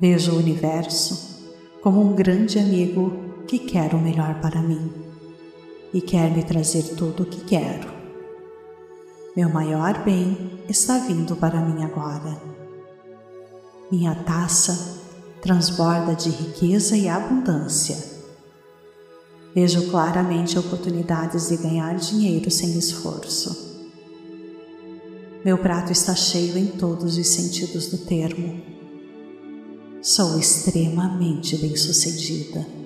Vejo 0.00 0.32
o 0.32 0.38
universo 0.38 1.36
como 1.82 2.00
um 2.00 2.14
grande 2.14 2.58
amigo 2.58 3.12
que 3.48 3.58
quer 3.58 3.94
o 3.94 3.98
melhor 3.98 4.40
para 4.40 4.62
mim 4.62 5.07
e 5.92 6.00
quer 6.00 6.30
me 6.30 6.42
trazer 6.42 6.82
tudo 6.96 7.22
o 7.22 7.26
que 7.26 7.44
quero. 7.44 7.88
Meu 9.36 9.48
maior 9.48 10.04
bem 10.04 10.62
está 10.68 10.98
vindo 10.98 11.36
para 11.36 11.60
mim 11.60 11.82
agora. 11.84 12.40
Minha 13.90 14.14
taça 14.14 14.98
transborda 15.40 16.14
de 16.14 16.28
riqueza 16.30 16.96
e 16.96 17.08
abundância. 17.08 17.96
Vejo 19.54 19.90
claramente 19.90 20.58
oportunidades 20.58 21.48
de 21.48 21.56
ganhar 21.56 21.94
dinheiro 21.96 22.50
sem 22.50 22.76
esforço. 22.78 23.68
Meu 25.44 25.56
prato 25.56 25.92
está 25.92 26.14
cheio 26.14 26.58
em 26.58 26.66
todos 26.66 27.16
os 27.16 27.26
sentidos 27.28 27.86
do 27.86 27.98
termo. 27.98 28.60
Sou 30.02 30.38
extremamente 30.38 31.56
bem-sucedida. 31.56 32.77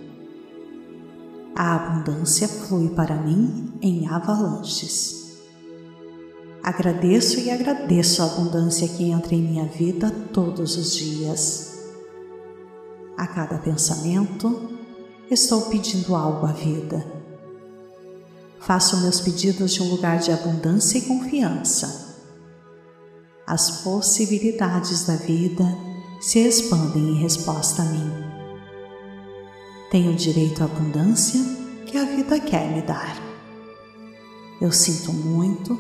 A 1.55 1.77
abundância 1.77 2.49
flui 2.49 2.89
para 2.91 3.15
mim 3.15 3.75
em 3.83 4.09
avalanches. 4.09 5.23
Agradeço 6.63 7.41
e 7.41 7.51
agradeço 7.51 8.23
a 8.23 8.27
abundância 8.27 8.89
que 8.89 9.11
entra 9.11 9.35
em 9.35 9.43
minha 9.43 9.67
vida 9.67 10.11
todos 10.33 10.77
os 10.77 10.95
dias. 10.95 11.73
A 13.19 13.27
cada 13.27 13.59
pensamento, 13.59 14.71
estou 15.31 15.63
pedindo 15.63 16.15
algo 16.15 16.47
à 16.47 16.53
vida. 16.53 17.05
Faço 18.61 19.03
meus 19.03 19.21
pedidos 19.21 19.75
de 19.75 19.83
um 19.83 19.91
lugar 19.91 20.21
de 20.21 20.33
abundância 20.33 20.99
e 20.99 21.03
confiança. 21.03 22.17
As 23.47 23.83
possibilidades 23.83 25.05
da 25.05 25.17
vida 25.17 25.65
se 26.21 26.39
expandem 26.39 27.11
em 27.11 27.21
resposta 27.21 27.83
a 27.83 27.85
mim. 27.87 28.32
Tenho 29.93 30.15
direito 30.15 30.63
à 30.63 30.65
abundância 30.65 31.39
que 31.85 31.99
a 31.99 32.05
vida 32.07 32.41
quer 32.41 32.67
me 32.67 32.81
dar. 32.81 33.15
Eu 34.59 34.73
sinto 34.73 35.13
muito. 35.13 35.79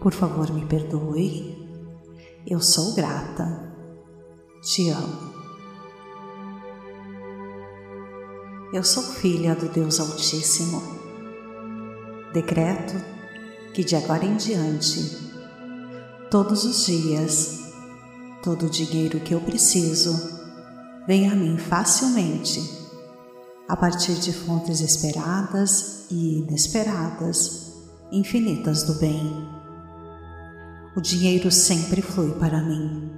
Por 0.00 0.12
favor, 0.12 0.48
me 0.52 0.64
perdoe. 0.64 1.58
Eu 2.46 2.60
sou 2.60 2.94
grata. 2.94 3.74
Te 4.62 4.90
amo. 4.90 5.34
Eu 8.72 8.84
sou 8.84 9.02
filha 9.02 9.56
do 9.56 9.68
Deus 9.68 9.98
Altíssimo. 9.98 10.80
Decreto 12.32 12.94
que 13.72 13.82
de 13.82 13.96
agora 13.96 14.24
em 14.24 14.36
diante, 14.36 15.18
todos 16.30 16.62
os 16.62 16.86
dias, 16.86 17.72
todo 18.40 18.66
o 18.66 18.70
dinheiro 18.70 19.18
que 19.18 19.34
eu 19.34 19.40
preciso 19.40 20.14
vem 21.08 21.28
a 21.28 21.34
mim 21.34 21.58
facilmente 21.58 22.83
a 23.68 23.76
partir 23.76 24.14
de 24.14 24.32
fontes 24.32 24.80
esperadas 24.80 26.06
e 26.10 26.38
inesperadas, 26.40 27.72
infinitas 28.12 28.82
do 28.82 28.94
bem. 28.94 29.48
O 30.94 31.00
dinheiro 31.00 31.50
sempre 31.50 32.02
flui 32.02 32.32
para 32.32 32.62
mim, 32.62 33.10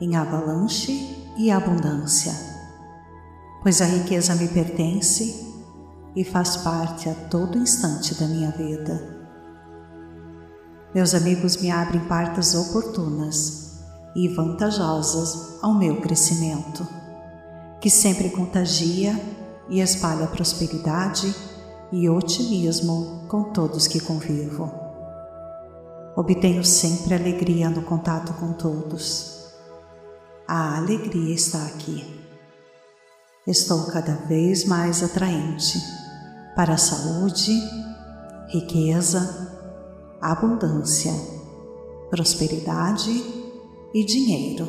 em 0.00 0.16
avalanche 0.16 0.92
e 1.36 1.50
abundância, 1.50 2.32
pois 3.62 3.80
a 3.80 3.84
riqueza 3.84 4.36
me 4.36 4.48
pertence 4.48 5.52
e 6.14 6.24
faz 6.24 6.58
parte 6.58 7.08
a 7.08 7.14
todo 7.14 7.58
instante 7.58 8.14
da 8.14 8.26
minha 8.26 8.50
vida. 8.52 9.20
Meus 10.94 11.14
amigos 11.14 11.56
me 11.56 11.70
abrem 11.70 12.00
portas 12.04 12.54
oportunas 12.54 13.80
e 14.14 14.28
vantajosas 14.28 15.58
ao 15.60 15.74
meu 15.74 16.00
crescimento, 16.00 16.86
que 17.80 17.90
sempre 17.90 18.30
contagia 18.30 19.18
e 19.68 19.80
espalha 19.80 20.26
prosperidade 20.26 21.34
e 21.92 22.08
otimismo 22.08 23.26
com 23.28 23.52
todos 23.52 23.86
que 23.86 24.00
convivo. 24.00 24.72
Obtenho 26.16 26.64
sempre 26.64 27.14
alegria 27.14 27.70
no 27.70 27.82
contato 27.82 28.32
com 28.34 28.52
todos. 28.52 29.46
A 30.48 30.76
alegria 30.76 31.34
está 31.34 31.64
aqui. 31.66 32.20
Estou 33.46 33.86
cada 33.86 34.14
vez 34.26 34.64
mais 34.64 35.02
atraente 35.02 35.78
para 36.54 36.74
a 36.74 36.78
saúde, 36.78 37.52
riqueza, 38.48 39.50
abundância, 40.20 41.12
prosperidade 42.10 43.10
e 43.94 44.04
dinheiro. 44.04 44.68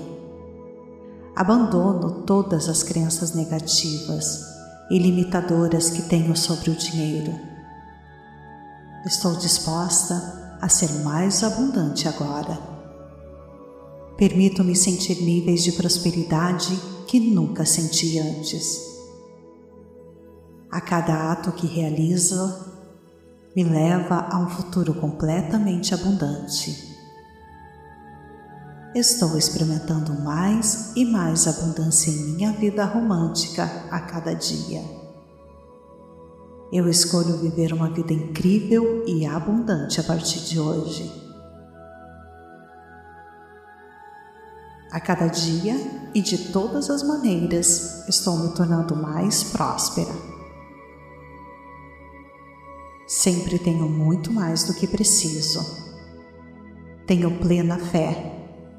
Abandono 1.36 2.24
todas 2.24 2.70
as 2.70 2.84
crenças 2.84 3.34
negativas 3.34 4.53
e 4.94 5.00
limitadoras 5.00 5.90
que 5.90 6.04
tenho 6.04 6.38
sobre 6.38 6.70
o 6.70 6.76
dinheiro. 6.76 7.34
Estou 9.04 9.36
disposta 9.36 10.60
a 10.62 10.70
ser 10.70 11.02
mais 11.04 11.44
abundante 11.44 12.08
agora. 12.08 12.60
Permito-me 14.16 14.76
sentir 14.76 15.24
níveis 15.24 15.64
de 15.64 15.72
prosperidade 15.72 16.80
que 17.08 17.20
nunca 17.20 17.66
senti 17.66 18.20
antes. 18.20 18.80
A 20.70 20.80
cada 20.80 21.32
ato 21.32 21.54
que 21.54 21.66
realizo, 21.66 22.72
me 23.56 23.64
leva 23.64 24.28
a 24.32 24.38
um 24.38 24.48
futuro 24.48 24.94
completamente 24.94 25.96
abundante. 25.96 26.93
Estou 28.96 29.36
experimentando 29.36 30.14
mais 30.14 30.92
e 30.96 31.04
mais 31.04 31.48
abundância 31.48 32.12
em 32.12 32.36
minha 32.36 32.52
vida 32.52 32.86
romântica 32.86 33.64
a 33.90 34.00
cada 34.00 34.36
dia. 34.36 34.84
Eu 36.72 36.88
escolho 36.88 37.40
viver 37.40 37.74
uma 37.74 37.90
vida 37.90 38.14
incrível 38.14 39.04
e 39.08 39.26
abundante 39.26 40.00
a 40.00 40.04
partir 40.04 40.42
de 40.42 40.60
hoje. 40.60 41.12
A 44.92 45.00
cada 45.00 45.26
dia 45.26 45.76
e 46.14 46.22
de 46.22 46.52
todas 46.52 46.92
as 46.92 47.02
maneiras, 47.02 48.08
estou 48.08 48.38
me 48.38 48.54
tornando 48.54 48.96
mais 48.96 49.44
próspera. 49.44 50.14
Sempre 53.08 53.58
tenho 53.58 53.90
muito 53.90 54.32
mais 54.32 54.66
do 54.66 54.74
que 54.76 54.86
preciso. 54.86 55.66
Tenho 57.08 57.40
plena 57.40 57.80
fé 57.80 58.33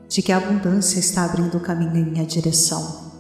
de 0.09 0.23
que 0.23 0.33
a 0.33 0.37
abundância 0.37 0.99
está 0.99 1.25
abrindo 1.25 1.57
o 1.57 1.61
caminho 1.61 1.97
em 1.97 2.05
minha 2.05 2.25
direção. 2.25 3.13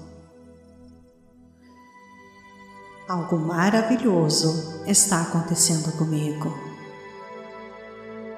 Algo 3.09 3.38
maravilhoso 3.38 4.83
está 4.87 5.23
acontecendo 5.23 5.92
comigo. 5.97 6.53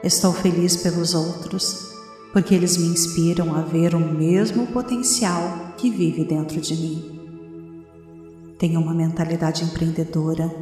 Estou 0.03 0.33
feliz 0.33 0.77
pelos 0.77 1.15
outros 1.15 1.95
porque 2.33 2.55
eles 2.55 2.77
me 2.77 2.89
inspiram 2.89 3.55
a 3.55 3.63
ver 3.63 3.95
o 3.95 3.99
mesmo 3.99 4.67
potencial 4.67 5.73
que 5.79 5.89
vive 5.89 6.25
dentro 6.25 6.61
de 6.61 6.77
mim. 6.77 7.17
Tenho 8.59 8.81
uma 8.81 8.93
mentalidade 8.93 9.65
empreendedora 9.65 10.55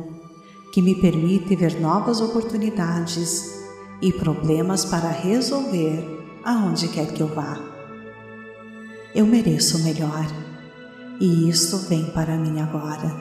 que 0.72 0.82
me 0.82 0.94
permite 0.94 1.56
ver 1.56 1.80
novas 1.80 2.20
oportunidades 2.20 3.54
e 4.00 4.12
problemas 4.12 4.84
para 4.84 5.08
resolver 5.08 6.40
aonde 6.44 6.88
quer 6.88 7.12
que 7.12 7.22
eu 7.22 7.34
vá. 7.34 7.73
Eu 9.14 9.24
mereço 9.26 9.78
melhor 9.84 10.26
e 11.20 11.48
isto 11.48 11.78
vem 11.88 12.10
para 12.10 12.36
mim 12.36 12.58
agora. 12.58 13.14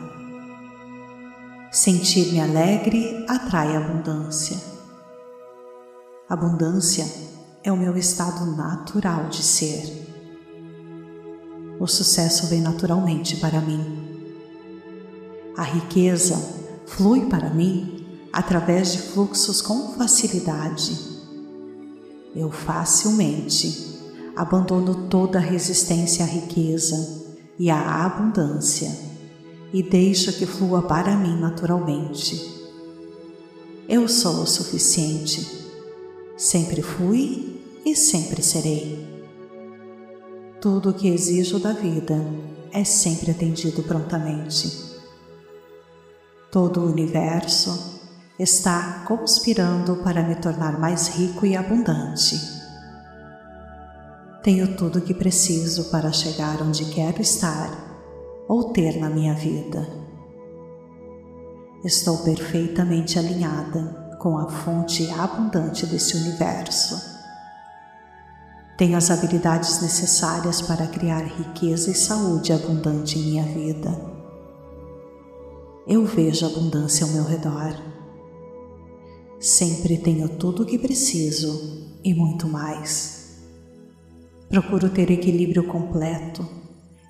Sentir-me 1.71 2.41
alegre 2.41 3.23
atrai 3.29 3.75
abundância. 3.75 4.57
Abundância 6.27 7.05
é 7.63 7.71
o 7.71 7.77
meu 7.77 7.95
estado 7.95 8.43
natural 8.55 9.29
de 9.29 9.43
ser. 9.43 10.07
O 11.79 11.85
sucesso 11.85 12.47
vem 12.47 12.61
naturalmente 12.61 13.37
para 13.37 13.61
mim. 13.61 14.33
A 15.55 15.61
riqueza 15.61 16.35
flui 16.87 17.27
para 17.27 17.51
mim 17.51 18.03
através 18.33 18.93
de 18.93 18.97
fluxos 18.97 19.61
com 19.61 19.93
facilidade. 19.93 20.97
Eu 22.35 22.49
facilmente 22.49 23.92
abandono 24.35 25.07
toda 25.07 25.39
resistência 25.39 26.25
à 26.25 26.27
riqueza 26.27 27.23
e 27.57 27.69
à 27.69 28.05
abundância 28.05 28.91
e 29.73 29.81
deixo 29.81 30.33
que 30.33 30.45
flua 30.45 30.81
para 30.83 31.15
mim 31.15 31.39
naturalmente. 31.39 32.53
Eu 33.89 34.07
sou 34.07 34.43
o 34.43 34.47
suficiente. 34.47 35.63
Sempre 36.37 36.81
fui 36.81 37.61
e 37.85 37.95
sempre 37.95 38.41
serei. 38.41 39.07
Tudo 40.61 40.91
o 40.91 40.93
que 40.93 41.09
exijo 41.09 41.59
da 41.59 41.73
vida 41.73 42.15
é 42.71 42.83
sempre 42.83 43.31
atendido 43.31 43.83
prontamente. 43.83 44.93
Todo 46.51 46.81
o 46.81 46.91
universo 46.91 48.01
está 48.37 49.03
conspirando 49.07 49.97
para 49.97 50.23
me 50.23 50.35
tornar 50.35 50.79
mais 50.79 51.07
rico 51.09 51.45
e 51.45 51.55
abundante. 51.55 52.52
Tenho 54.43 54.75
tudo 54.75 54.99
o 54.99 55.01
que 55.01 55.13
preciso 55.13 55.85
para 55.85 56.11
chegar 56.11 56.61
onde 56.61 56.85
quero 56.85 57.21
estar 57.21 58.45
ou 58.47 58.73
ter 58.73 58.99
na 58.99 59.09
minha 59.09 59.33
vida. 59.33 59.87
Estou 61.83 62.17
perfeitamente 62.19 63.17
alinhada 63.17 64.17
com 64.19 64.37
a 64.37 64.49
fonte 64.49 65.09
abundante 65.11 65.85
desse 65.85 66.17
universo. 66.17 67.01
Tenho 68.77 68.97
as 68.97 69.09
habilidades 69.09 69.81
necessárias 69.81 70.61
para 70.61 70.87
criar 70.87 71.23
riqueza 71.23 71.89
e 71.89 71.95
saúde 71.95 72.51
abundante 72.51 73.17
em 73.17 73.23
minha 73.23 73.43
vida 73.43 74.13
eu 75.85 76.05
vejo 76.05 76.45
abundância 76.45 77.05
ao 77.05 77.11
meu 77.11 77.23
redor. 77.23 77.75
Sempre 79.39 79.97
tenho 79.97 80.29
tudo 80.37 80.63
o 80.63 80.65
que 80.65 80.79
preciso 80.79 81.99
e 82.03 82.13
muito 82.13 82.47
mais. 82.47 83.22
Procuro 84.49 84.89
ter 84.89 85.09
equilíbrio 85.09 85.67
completo 85.67 86.47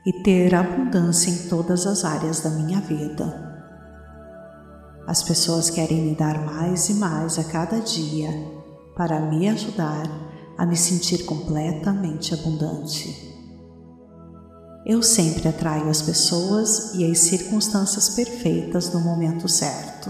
e 0.05 0.23
ter 0.23 0.53
abundância 0.53 1.29
em 1.29 1.49
todas 1.49 1.85
as 1.87 2.03
áreas 2.03 2.41
da 2.41 2.49
minha 2.49 2.79
vida. 2.81 3.53
As 5.07 5.21
pessoas 5.23 5.69
querem 5.69 6.01
me 6.01 6.15
dar 6.15 6.45
mais 6.45 6.89
e 6.89 6.93
mais 6.95 7.37
a 7.37 7.43
cada 7.43 7.79
dia 7.79 8.29
para 8.95 9.19
me 9.19 9.49
ajudar 9.49 10.07
a 10.57 10.65
me 10.65 10.77
sentir 10.77 11.25
completamente 11.25 12.33
abundante. 12.33 13.31
Eu 14.85 15.01
sempre 15.01 15.47
atraio 15.47 15.89
as 15.89 16.01
pessoas 16.01 16.93
e 16.93 17.09
as 17.09 17.19
circunstâncias 17.19 18.09
perfeitas 18.09 18.93
no 18.93 18.99
momento 18.99 19.47
certo. 19.47 20.09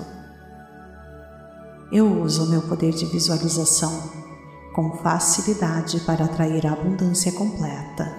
Eu 1.92 2.22
uso 2.22 2.50
meu 2.50 2.64
poder 2.64 2.92
de 2.92 3.06
visualização 3.06 4.23
com 4.74 4.92
facilidade 4.98 6.00
para 6.02 6.26
atrair 6.26 6.66
a 6.66 6.74
abundância 6.74 7.32
completa. 7.32 8.12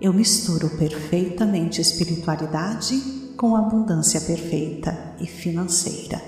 Eu 0.00 0.12
misturo 0.12 0.70
perfeitamente 0.70 1.80
espiritualidade 1.80 3.34
com 3.36 3.56
abundância 3.56 4.20
perfeita 4.20 4.96
e 5.18 5.26
financeira. 5.26 6.22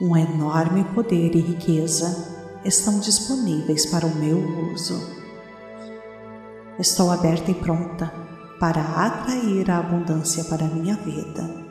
Um 0.00 0.16
enorme 0.16 0.84
poder 0.94 1.34
e 1.34 1.40
riqueza 1.40 2.38
estão 2.64 3.00
disponíveis 3.00 3.84
para 3.86 4.06
o 4.06 4.14
meu 4.14 4.38
uso. 4.72 4.94
Estou 6.78 7.10
aberta 7.10 7.50
e 7.50 7.54
pronta 7.54 8.12
para 8.60 8.80
atrair 8.80 9.70
a 9.70 9.78
abundância 9.78 10.44
para 10.44 10.64
a 10.64 10.68
minha 10.68 10.96
vida. 10.96 11.68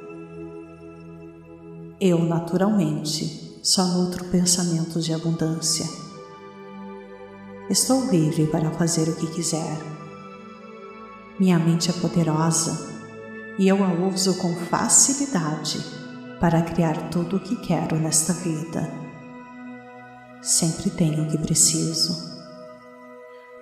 Eu, 1.99 2.19
naturalmente, 2.19 3.46
só 3.67 3.84
nutro 3.84 4.23
pensamentos 4.23 5.03
de 5.03 5.13
abundância. 5.13 5.86
Estou 7.69 8.10
livre 8.10 8.47
para 8.47 8.71
fazer 8.71 9.10
o 9.10 9.15
que 9.17 9.27
quiser. 9.27 9.77
Minha 11.38 11.60
mente 11.60 11.89
é 11.89 11.93
poderosa 11.93 12.80
e 13.60 13.67
eu 13.67 13.84
a 13.84 13.91
uso 13.91 14.36
com 14.36 14.56
facilidade 14.56 15.84
para 16.39 16.62
criar 16.62 17.10
tudo 17.10 17.36
o 17.36 17.39
que 17.41 17.58
quero 17.58 17.97
nesta 17.97 18.32
vida. 18.32 18.89
Sempre 20.41 20.89
tenho 20.89 21.25
o 21.25 21.30
que 21.30 21.38
preciso. 21.38 22.15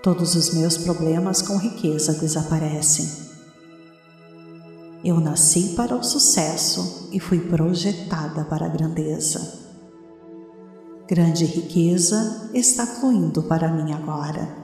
Todos 0.03 0.35
os 0.35 0.53
meus 0.53 0.77
problemas 0.77 1.41
com 1.41 1.57
riqueza 1.57 2.13
desaparecem. 2.13 3.09
Eu 5.03 5.19
nasci 5.19 5.73
para 5.75 5.95
o 5.95 6.03
sucesso 6.03 7.09
e 7.11 7.19
fui 7.19 7.39
projetada 7.39 8.45
para 8.45 8.67
a 8.67 8.69
grandeza. 8.69 9.64
Grande 11.07 11.45
riqueza 11.45 12.49
está 12.51 12.87
fluindo 12.87 13.43
para 13.43 13.71
mim 13.71 13.93
agora. 13.93 14.57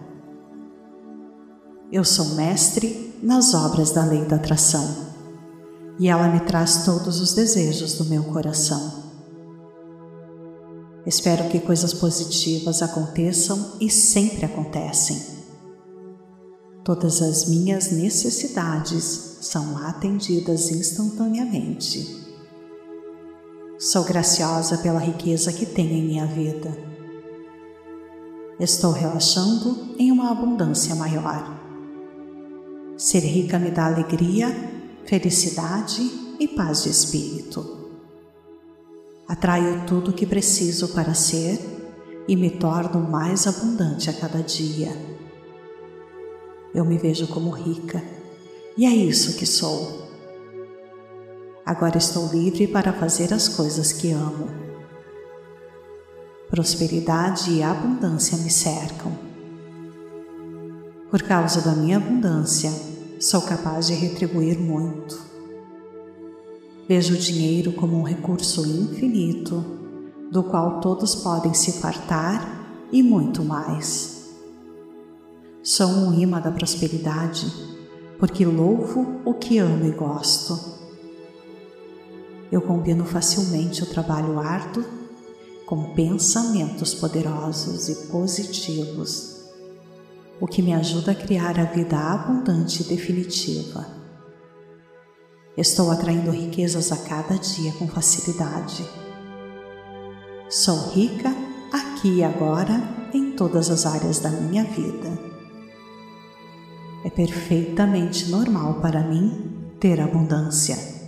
Eu 1.91 2.03
sou 2.03 2.33
mestre 2.33 3.13
nas 3.21 3.53
obras 3.53 3.91
da 3.91 4.03
lei 4.03 4.25
da 4.25 4.37
atração 4.37 5.11
e 5.99 6.07
ela 6.07 6.27
me 6.29 6.39
traz 6.39 6.83
todos 6.83 7.21
os 7.21 7.33
desejos 7.35 7.93
do 7.93 8.05
meu 8.05 8.23
coração. 8.23 9.03
Espero 11.05 11.47
que 11.49 11.59
coisas 11.59 11.93
positivas 11.93 12.81
aconteçam 12.81 13.73
e 13.79 13.87
sempre 13.87 14.43
acontecem. 14.43 15.21
Todas 16.83 17.21
as 17.21 17.45
minhas 17.45 17.91
necessidades 17.91 19.37
são 19.41 19.77
atendidas 19.77 20.71
instantaneamente. 20.71 22.20
Sou 23.81 24.03
graciosa 24.03 24.77
pela 24.77 24.99
riqueza 24.99 25.51
que 25.51 25.65
tenho 25.65 25.93
em 25.93 26.03
minha 26.03 26.27
vida. 26.27 26.71
Estou 28.59 28.91
relaxando 28.91 29.95
em 29.97 30.11
uma 30.11 30.29
abundância 30.29 30.93
maior. 30.93 31.59
Ser 32.95 33.21
rica 33.21 33.57
me 33.57 33.71
dá 33.71 33.87
alegria, 33.87 34.55
felicidade 35.03 36.03
e 36.39 36.47
paz 36.49 36.83
de 36.83 36.89
espírito. 36.89 37.89
Atraio 39.27 39.83
tudo 39.87 40.11
o 40.11 40.13
que 40.13 40.27
preciso 40.27 40.89
para 40.89 41.15
ser 41.15 41.59
e 42.27 42.35
me 42.35 42.51
torno 42.51 42.99
mais 42.99 43.47
abundante 43.47 44.11
a 44.11 44.13
cada 44.13 44.43
dia. 44.43 44.95
Eu 46.71 46.85
me 46.85 46.99
vejo 46.99 47.25
como 47.29 47.49
rica 47.49 48.03
e 48.77 48.85
é 48.85 48.93
isso 48.93 49.39
que 49.39 49.45
sou. 49.47 50.10
Agora 51.71 51.97
estou 51.97 52.27
livre 52.27 52.67
para 52.67 52.91
fazer 52.91 53.33
as 53.33 53.47
coisas 53.47 53.93
que 53.93 54.11
amo. 54.11 54.49
Prosperidade 56.49 57.49
e 57.49 57.63
abundância 57.63 58.37
me 58.39 58.49
cercam. 58.49 59.17
Por 61.09 61.21
causa 61.21 61.61
da 61.61 61.71
minha 61.71 61.95
abundância, 61.95 62.69
sou 63.21 63.43
capaz 63.43 63.87
de 63.87 63.93
retribuir 63.93 64.59
muito. 64.59 65.17
Vejo 66.89 67.13
o 67.13 67.17
dinheiro 67.17 67.71
como 67.71 67.97
um 67.97 68.03
recurso 68.03 68.67
infinito, 68.67 69.63
do 70.29 70.43
qual 70.43 70.81
todos 70.81 71.15
podem 71.15 71.53
se 71.53 71.79
fartar 71.79 72.67
e 72.91 73.01
muito 73.01 73.45
mais. 73.45 74.29
Sou 75.63 75.87
um 75.87 76.19
imã 76.19 76.41
da 76.41 76.51
prosperidade, 76.51 77.49
porque 78.19 78.45
louvo 78.45 79.21
o 79.23 79.33
que 79.35 79.57
amo 79.57 79.85
e 79.85 79.91
gosto. 79.91 80.80
Eu 82.51 82.61
combino 82.61 83.05
facilmente 83.05 83.81
o 83.81 83.85
trabalho 83.85 84.37
árduo 84.37 84.83
com 85.65 85.93
pensamentos 85.93 86.93
poderosos 86.93 87.87
e 87.87 88.07
positivos, 88.07 89.45
o 90.37 90.45
que 90.45 90.61
me 90.61 90.73
ajuda 90.73 91.13
a 91.13 91.15
criar 91.15 91.57
a 91.57 91.63
vida 91.63 91.97
abundante 91.97 92.83
e 92.83 92.85
definitiva. 92.87 93.87
Estou 95.55 95.91
atraindo 95.91 96.29
riquezas 96.29 96.91
a 96.91 96.97
cada 96.97 97.35
dia 97.37 97.71
com 97.73 97.87
facilidade. 97.87 98.85
Sou 100.49 100.89
rica 100.89 101.33
aqui 101.71 102.17
e 102.17 102.23
agora 102.23 102.81
em 103.13 103.31
todas 103.31 103.69
as 103.69 103.85
áreas 103.85 104.19
da 104.19 104.29
minha 104.29 104.65
vida. 104.65 105.09
É 107.05 107.09
perfeitamente 107.09 108.29
normal 108.29 108.81
para 108.81 109.01
mim 109.01 109.73
ter 109.79 110.01
abundância. 110.01 111.00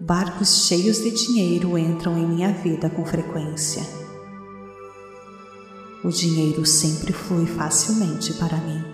Barcos 0.00 0.68
cheios 0.68 0.98
de 0.98 1.10
dinheiro 1.10 1.76
entram 1.76 2.16
em 2.16 2.24
minha 2.24 2.52
vida 2.52 2.88
com 2.88 3.04
frequência. 3.04 3.82
O 6.04 6.08
dinheiro 6.08 6.64
sempre 6.64 7.12
flui 7.12 7.46
facilmente 7.46 8.32
para 8.34 8.56
mim. 8.58 8.84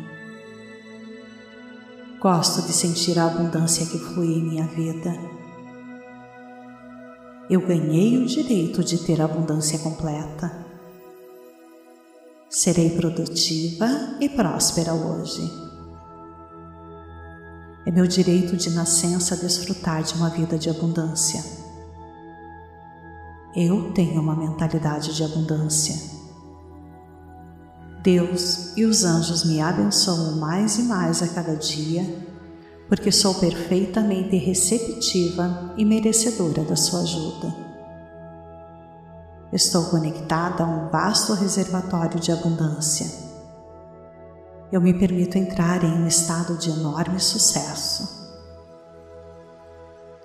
Gosto 2.19 2.63
de 2.63 2.73
sentir 2.73 3.19
a 3.19 3.27
abundância 3.27 3.85
que 3.85 3.99
flui 3.99 4.29
em 4.29 4.43
minha 4.43 4.67
vida. 4.67 5.15
Eu 7.51 7.61
ganhei 7.61 8.17
o 8.17 8.25
direito 8.25 8.83
de 8.83 8.97
ter 9.05 9.21
abundância 9.21 9.79
completa. 9.81 10.51
Serei 12.49 12.89
produtiva 12.97 14.17
e 14.19 14.29
próspera 14.31 14.95
hoje. 14.95 15.74
É 17.87 17.91
meu 17.91 18.07
direito 18.07 18.57
de 18.57 18.71
nascença 18.71 19.37
desfrutar 19.37 20.03
de 20.03 20.15
uma 20.15 20.31
vida 20.31 20.57
de 20.57 20.71
abundância. 20.71 21.45
Eu 23.55 23.93
tenho 23.93 24.21
uma 24.21 24.35
mentalidade 24.35 25.15
de 25.15 25.23
abundância. 25.23 25.95
Deus 28.03 28.77
e 28.77 28.85
os 28.85 29.05
anjos 29.05 29.45
me 29.45 29.61
abençoam 29.61 30.37
mais 30.37 30.79
e 30.79 30.83
mais 30.83 31.23
a 31.23 31.29
cada 31.29 31.55
dia, 31.57 32.03
porque 32.89 33.13
sou 33.13 33.35
perfeitamente 33.35 34.37
receptiva 34.37 35.75
e 35.77 35.85
merecedora 35.85 36.65
da 36.65 36.77
sua 36.77 37.01
ajuda. 37.01 37.55
Estou 39.53 39.85
conectada 39.85 40.65
a 40.65 40.67
um 40.67 40.89
vasto 40.91 41.33
reservatório 41.33 42.19
de 42.19 42.33
abundância. 42.33 43.24
Eu 44.73 44.81
me 44.81 44.95
permito 44.95 45.39
entrar 45.39 45.85
em 45.85 45.93
um 45.93 46.07
estado 46.07 46.57
de 46.57 46.71
enorme 46.71 47.21
sucesso. 47.21 48.25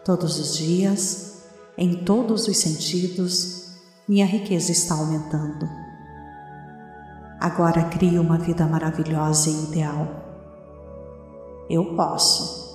Todos 0.03 0.39
os 0.39 0.57
dias, 0.57 1.43
em 1.77 2.03
todos 2.03 2.47
os 2.47 2.57
sentidos, 2.57 3.73
minha 4.07 4.25
riqueza 4.25 4.71
está 4.71 4.95
aumentando. 4.95 5.69
Agora 7.39 7.83
crio 7.83 8.21
uma 8.21 8.37
vida 8.37 8.65
maravilhosa 8.65 9.49
e 9.49 9.63
ideal. 9.65 10.07
Eu 11.69 11.95
posso. 11.95 12.69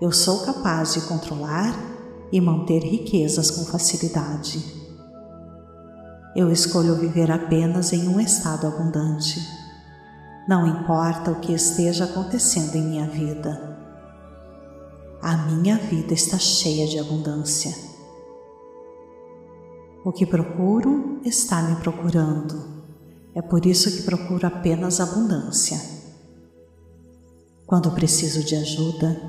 Eu 0.00 0.12
sou 0.12 0.44
capaz 0.44 0.94
de 0.94 1.00
controlar 1.02 1.74
e 2.30 2.40
manter 2.40 2.82
riquezas 2.82 3.50
com 3.50 3.64
facilidade. 3.64 4.64
Eu 6.36 6.52
escolho 6.52 6.94
viver 6.94 7.30
apenas 7.30 7.92
em 7.92 8.06
um 8.08 8.20
estado 8.20 8.66
abundante. 8.66 9.57
Não 10.48 10.66
importa 10.66 11.30
o 11.30 11.40
que 11.40 11.52
esteja 11.52 12.06
acontecendo 12.06 12.74
em 12.74 12.82
minha 12.82 13.06
vida. 13.06 13.76
A 15.20 15.36
minha 15.36 15.76
vida 15.76 16.14
está 16.14 16.38
cheia 16.38 16.88
de 16.88 16.98
abundância. 16.98 17.76
O 20.02 20.10
que 20.10 20.24
procuro 20.24 21.20
está 21.22 21.60
me 21.60 21.76
procurando. 21.76 22.66
É 23.34 23.42
por 23.42 23.66
isso 23.66 23.94
que 23.94 24.04
procuro 24.04 24.46
apenas 24.46 25.00
abundância. 25.00 25.78
Quando 27.66 27.90
preciso 27.90 28.42
de 28.42 28.56
ajuda, 28.56 29.20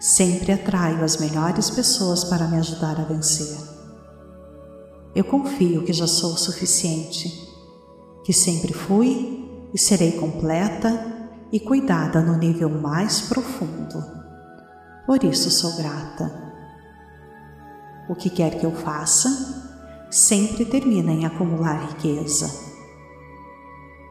sempre 0.00 0.50
atraio 0.50 1.04
as 1.04 1.16
melhores 1.18 1.70
pessoas 1.70 2.24
para 2.24 2.48
me 2.48 2.58
ajudar 2.58 2.98
a 2.98 3.04
vencer. 3.04 3.56
Eu 5.14 5.22
confio 5.22 5.84
que 5.84 5.92
já 5.92 6.08
sou 6.08 6.32
o 6.32 6.36
suficiente, 6.36 7.32
que 8.24 8.32
sempre 8.32 8.72
fui 8.72 9.45
e 9.72 9.78
serei 9.78 10.12
completa 10.12 11.16
e 11.52 11.60
cuidada 11.60 12.20
no 12.20 12.36
nível 12.36 12.68
mais 12.68 13.22
profundo. 13.22 14.02
Por 15.06 15.22
isso 15.22 15.50
sou 15.50 15.76
grata. 15.76 16.46
O 18.08 18.14
que 18.14 18.30
quer 18.30 18.58
que 18.58 18.66
eu 18.66 18.72
faça, 18.72 19.28
sempre 20.10 20.64
termina 20.64 21.12
em 21.12 21.24
acumular 21.24 21.88
riqueza. 21.88 22.66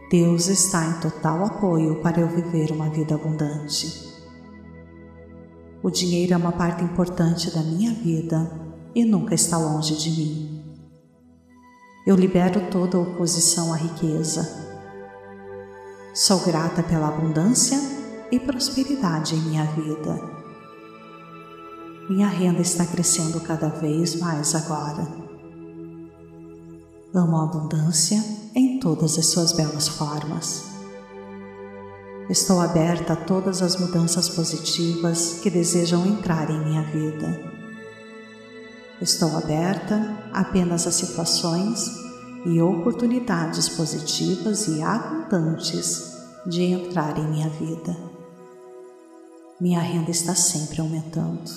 Deus 0.09 0.47
está 0.47 0.85
em 0.85 0.99
total 0.99 1.45
apoio 1.45 2.01
para 2.01 2.21
eu 2.21 2.27
viver 2.27 2.71
uma 2.71 2.89
vida 2.89 3.15
abundante. 3.15 4.05
O 5.81 5.89
dinheiro 5.89 6.33
é 6.33 6.37
uma 6.37 6.51
parte 6.51 6.83
importante 6.83 7.53
da 7.53 7.61
minha 7.61 7.93
vida 7.93 8.49
e 8.93 9.03
nunca 9.03 9.35
está 9.35 9.57
longe 9.57 9.95
de 9.95 10.09
mim. 10.09 10.63
Eu 12.07 12.15
libero 12.15 12.71
toda 12.71 12.99
oposição 12.99 13.73
à 13.73 13.77
riqueza. 13.77 14.64
Sou 16.15 16.39
grata 16.39 16.81
pela 16.81 17.09
abundância 17.09 17.77
e 18.31 18.39
prosperidade 18.39 19.35
em 19.35 19.41
minha 19.41 19.65
vida. 19.65 20.17
Minha 22.09 22.29
renda 22.29 22.61
está 22.61 22.85
crescendo 22.85 23.41
cada 23.41 23.67
vez 23.67 24.15
mais 24.15 24.55
agora. 24.55 25.05
Amo 27.13 27.35
a 27.35 27.43
abundância 27.43 28.23
em 28.55 28.79
todas 28.79 29.19
as 29.19 29.25
suas 29.25 29.51
belas 29.51 29.89
formas. 29.89 30.63
Estou 32.29 32.61
aberta 32.61 33.11
a 33.11 33.17
todas 33.17 33.61
as 33.61 33.75
mudanças 33.75 34.29
positivas 34.29 35.41
que 35.43 35.49
desejam 35.49 36.05
entrar 36.05 36.49
em 36.49 36.63
minha 36.63 36.83
vida. 36.83 37.41
Estou 39.01 39.35
aberta 39.35 40.17
apenas 40.31 40.87
a 40.87 40.91
situações 40.93 42.04
e 42.45 42.61
oportunidades 42.61 43.67
positivas 43.69 44.67
e 44.67 44.81
abundantes 44.81 46.15
de 46.45 46.61
entrar 46.63 47.17
em 47.17 47.27
minha 47.27 47.49
vida. 47.49 47.97
Minha 49.59 49.79
renda 49.79 50.11
está 50.11 50.35
sempre 50.35 50.81
aumentando. 50.81 51.49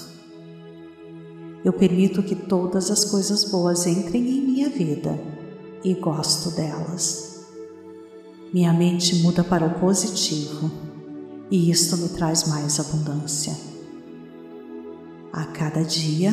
Eu 1.64 1.72
permito 1.72 2.22
que 2.22 2.34
todas 2.34 2.90
as 2.90 3.04
coisas 3.04 3.44
boas 3.44 3.86
entrem 3.86 4.26
em 4.28 4.40
minha 4.40 4.70
vida 4.70 5.18
e 5.84 5.94
gosto 5.94 6.50
delas. 6.52 7.46
Minha 8.52 8.72
mente 8.72 9.16
muda 9.16 9.44
para 9.44 9.66
o 9.66 9.80
positivo 9.80 10.70
e 11.50 11.70
isto 11.70 11.96
me 11.96 12.08
traz 12.08 12.48
mais 12.48 12.80
abundância. 12.80 13.54
A 15.32 15.44
cada 15.46 15.82
dia, 15.82 16.32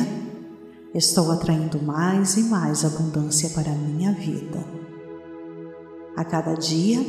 estou 0.94 1.30
atraindo 1.30 1.82
mais 1.82 2.36
e 2.36 2.42
mais 2.44 2.84
abundância 2.84 3.50
para 3.50 3.70
a 3.70 3.74
minha 3.74 4.12
vida. 4.12 4.64
A 6.16 6.24
cada 6.24 6.54
dia, 6.54 7.04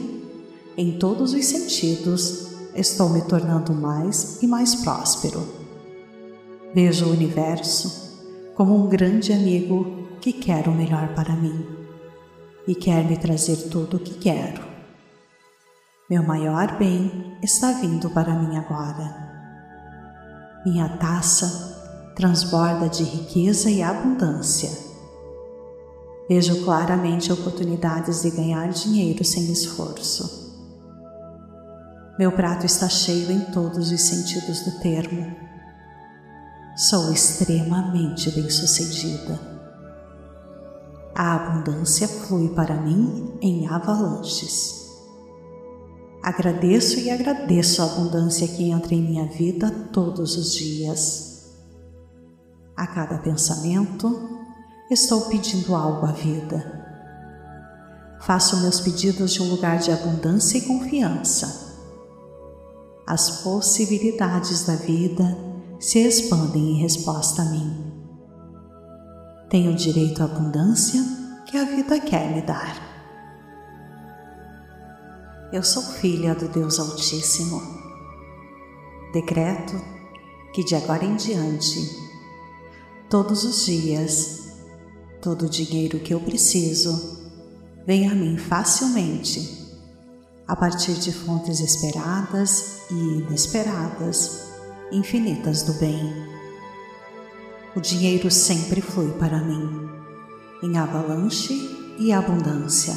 em 0.76 0.98
todos 1.00 1.34
os 1.34 1.46
sentidos, 1.46 2.48
estou 2.76 3.10
me 3.10 3.22
tornando 3.22 3.74
mais 3.74 4.42
e 4.42 4.48
mais 4.48 4.76
próspero. 4.76 5.48
Vejo 6.74 7.06
o 7.06 7.12
universo 7.12 8.08
como 8.56 8.76
um 8.76 8.88
grande 8.88 9.32
amigo 9.32 10.08
que 10.20 10.34
quer 10.34 10.68
o 10.68 10.72
melhor 10.72 11.14
para 11.16 11.36
mim 11.36 11.66
e 12.68 12.76
quer 12.76 13.06
me 13.06 13.18
trazer 13.18 13.70
tudo 13.70 13.98
o 13.98 14.00
que 14.00 14.16
quero. 14.16 14.62
Meu 16.10 16.24
maior 16.24 16.78
bem 16.78 17.38
está 17.42 17.72
vindo 17.72 18.10
para 18.10 18.34
mim 18.34 18.58
agora. 18.58 19.28
Minha 20.66 20.90
taça 20.98 21.77
transborda 22.18 22.90
de 22.90 23.04
riqueza 23.04 23.70
e 23.70 23.84
abundância. 23.84 24.72
Vejo 26.28 26.64
claramente 26.66 27.32
oportunidades 27.32 28.24
de 28.24 28.32
ganhar 28.32 28.68
dinheiro 28.70 29.24
sem 29.24 29.52
esforço. 29.52 30.52
Meu 32.18 32.32
prato 32.32 32.66
está 32.66 32.90
cheio 32.90 33.32
em 33.32 33.42
todos 33.52 33.92
os 33.92 34.02
sentidos 34.02 34.62
do 34.62 34.80
termo. 34.80 35.32
Sou 36.90 37.14
extremamente 37.14 38.32
bem-sucedida. 38.32 39.40
A 41.14 41.36
abundância 41.36 42.08
flui 42.08 42.50
para 42.50 42.82
mim 42.82 43.38
em 43.40 43.68
avalanches. 43.68 44.88
Agradeço 46.24 47.00
e 47.00 47.12
agradeço 47.12 47.80
a 47.84 47.86
abundância 47.86 48.48
que 48.48 48.72
entra 48.72 48.96
em 48.96 49.04
minha 49.04 49.28
vida 49.28 49.70
todos 49.94 50.36
os 50.36 50.56
dias. 50.56 51.27
A 52.78 52.86
cada 52.86 53.18
pensamento, 53.18 54.38
estou 54.88 55.22
pedindo 55.22 55.74
algo 55.74 56.06
à 56.06 56.12
vida. 56.12 56.78
Faço 58.22 58.62
meus 58.62 58.80
pedidos 58.80 59.34
de 59.34 59.42
um 59.42 59.50
lugar 59.50 59.80
de 59.80 59.92
abundância 59.92 60.60
e 60.60 60.62
confiança. 60.62 61.76
As 63.08 63.42
possibilidades 63.42 64.68
da 64.68 64.76
vida 64.76 65.36
se 65.80 65.98
expandem 65.98 66.74
em 66.74 66.82
resposta 66.82 67.42
a 67.42 67.46
mim. 67.46 67.94
Tenho 69.50 69.74
direito 69.76 70.22
à 70.22 70.26
abundância 70.26 71.02
que 71.48 71.58
a 71.58 71.64
vida 71.64 72.00
quer 72.00 72.32
me 72.32 72.44
dar. 72.44 72.78
Eu 75.52 75.64
sou 75.64 75.82
filha 75.82 76.36
do 76.36 76.48
Deus 76.48 76.80
Altíssimo. 76.80 77.60
Decreto 79.14 79.74
que 80.54 80.64
de 80.64 80.76
agora 80.76 81.04
em 81.04 81.16
diante 81.16 82.07
todos 83.10 83.46
os 83.46 83.66
dias, 83.66 84.50
todo 85.22 85.46
o 85.46 85.50
dinheiro 85.50 86.00
que 86.00 86.14
eu 86.14 86.20
preciso 86.20 87.18
vem 87.86 88.08
a 88.10 88.14
mim 88.14 88.38
facilmente, 88.38 89.66
a 90.46 90.56
partir 90.56 90.94
de 90.96 91.12
fontes 91.12 91.60
esperadas 91.60 92.82
e 92.92 92.94
inesperadas, 92.94 94.48
infinitas 94.92 95.64
do 95.64 95.74
bem. 95.74 96.14
O 97.76 97.80
dinheiro 97.80 98.30
sempre 98.30 98.82
flui 98.82 99.12
para 99.14 99.42
mim, 99.42 99.90
em 100.64 100.78
avalanche 100.78 101.54
e 102.00 102.12
abundância, 102.12 102.94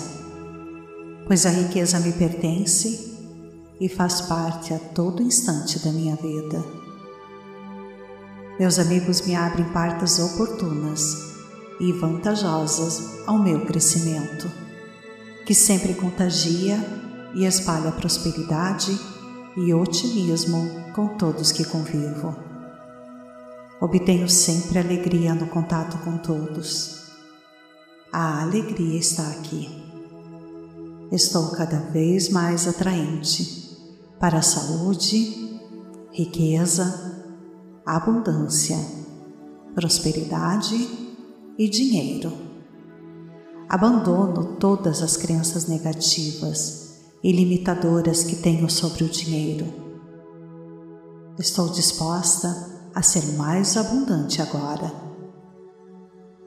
pois 1.26 1.46
a 1.46 1.50
riqueza 1.50 2.00
me 2.00 2.12
pertence 2.12 3.16
e 3.80 3.88
faz 3.88 4.22
parte 4.22 4.74
a 4.74 4.78
todo 4.78 5.22
instante 5.22 5.78
da 5.78 5.92
minha 5.92 6.16
vida. 6.16 6.79
Meus 8.60 8.78
amigos 8.78 9.22
me 9.22 9.34
abrem 9.34 9.64
portas 9.72 10.18
oportunas 10.18 11.32
e 11.80 11.92
vantajosas 11.92 13.26
ao 13.26 13.38
meu 13.38 13.64
crescimento, 13.64 14.52
que 15.46 15.54
sempre 15.54 15.94
contagia 15.94 16.76
e 17.34 17.46
espalha 17.46 17.90
prosperidade 17.90 19.00
e 19.56 19.72
otimismo 19.72 20.92
com 20.94 21.16
todos 21.16 21.52
que 21.52 21.64
convivo. 21.64 22.36
Obtenho 23.80 24.28
sempre 24.28 24.78
alegria 24.78 25.34
no 25.34 25.46
contato 25.46 25.96
com 26.04 26.18
todos. 26.18 27.12
A 28.12 28.42
alegria 28.42 28.98
está 28.98 29.26
aqui. 29.30 29.70
Estou 31.10 31.50
cada 31.52 31.78
vez 31.78 32.28
mais 32.28 32.68
atraente 32.68 33.78
para 34.18 34.40
a 34.40 34.42
saúde, 34.42 35.58
riqueza, 36.12 37.09
abundância, 37.96 38.76
prosperidade 39.74 40.88
e 41.58 41.68
dinheiro. 41.68 42.32
Abandono 43.68 44.56
todas 44.56 45.02
as 45.02 45.16
crenças 45.16 45.66
negativas 45.66 47.00
e 47.22 47.32
limitadoras 47.32 48.24
que 48.24 48.36
tenho 48.36 48.68
sobre 48.70 49.04
o 49.04 49.08
dinheiro. 49.08 49.66
Estou 51.38 51.68
disposta 51.68 52.80
a 52.94 53.02
ser 53.02 53.24
mais 53.36 53.76
abundante 53.76 54.42
agora. 54.42 54.92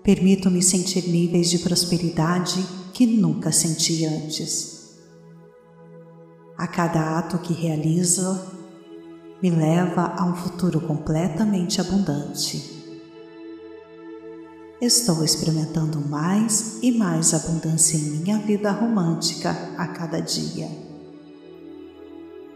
Permito-me 0.03 0.61
sentir 0.61 1.07
níveis 1.09 1.49
de 1.49 1.59
prosperidade 1.59 2.63
que 2.93 3.05
nunca 3.05 3.51
senti 3.51 4.05
antes. 4.05 4.97
A 6.57 6.67
cada 6.67 7.17
ato 7.17 7.39
que 7.39 7.53
realizo, 7.53 8.52
me 9.43 9.49
leva 9.49 10.13
a 10.17 10.23
um 10.23 10.33
futuro 10.37 10.79
completamente 10.79 11.81
abundante. 11.81 12.81
Estou 14.79 15.21
experimentando 15.21 15.99
mais 15.99 16.79
e 16.81 16.93
mais 16.93 17.33
abundância 17.33 17.97
em 17.97 18.21
minha 18.21 18.37
vida 18.37 18.71
romântica 18.71 19.51
a 19.77 19.85
cada 19.87 20.21
dia. 20.21 20.69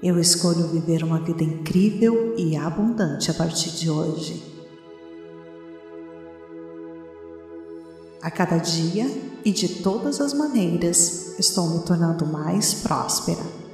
Eu 0.02 0.18
escolho 0.18 0.70
viver 0.70 1.04
uma 1.04 1.20
vida 1.20 1.44
incrível 1.44 2.34
e 2.38 2.56
abundante 2.56 3.30
a 3.30 3.34
partir 3.34 3.72
de 3.72 3.90
hoje. 3.90 4.42
A 8.22 8.32
cada 8.32 8.60
dia 8.60 9.12
e 9.44 9.52
de 9.52 9.68
todas 9.84 10.22
as 10.22 10.34
maneiras, 10.34 11.38
estou 11.38 11.70
me 11.70 11.84
tornando 11.84 12.26
mais 12.26 12.76
próspera. 12.76 13.67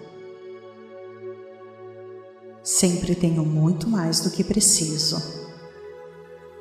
Sempre 2.63 3.13
tenho 3.13 3.43
muito 3.43 3.89
mais 3.89 4.21
do 4.21 4.29
que 4.29 4.41
preciso. 4.41 5.21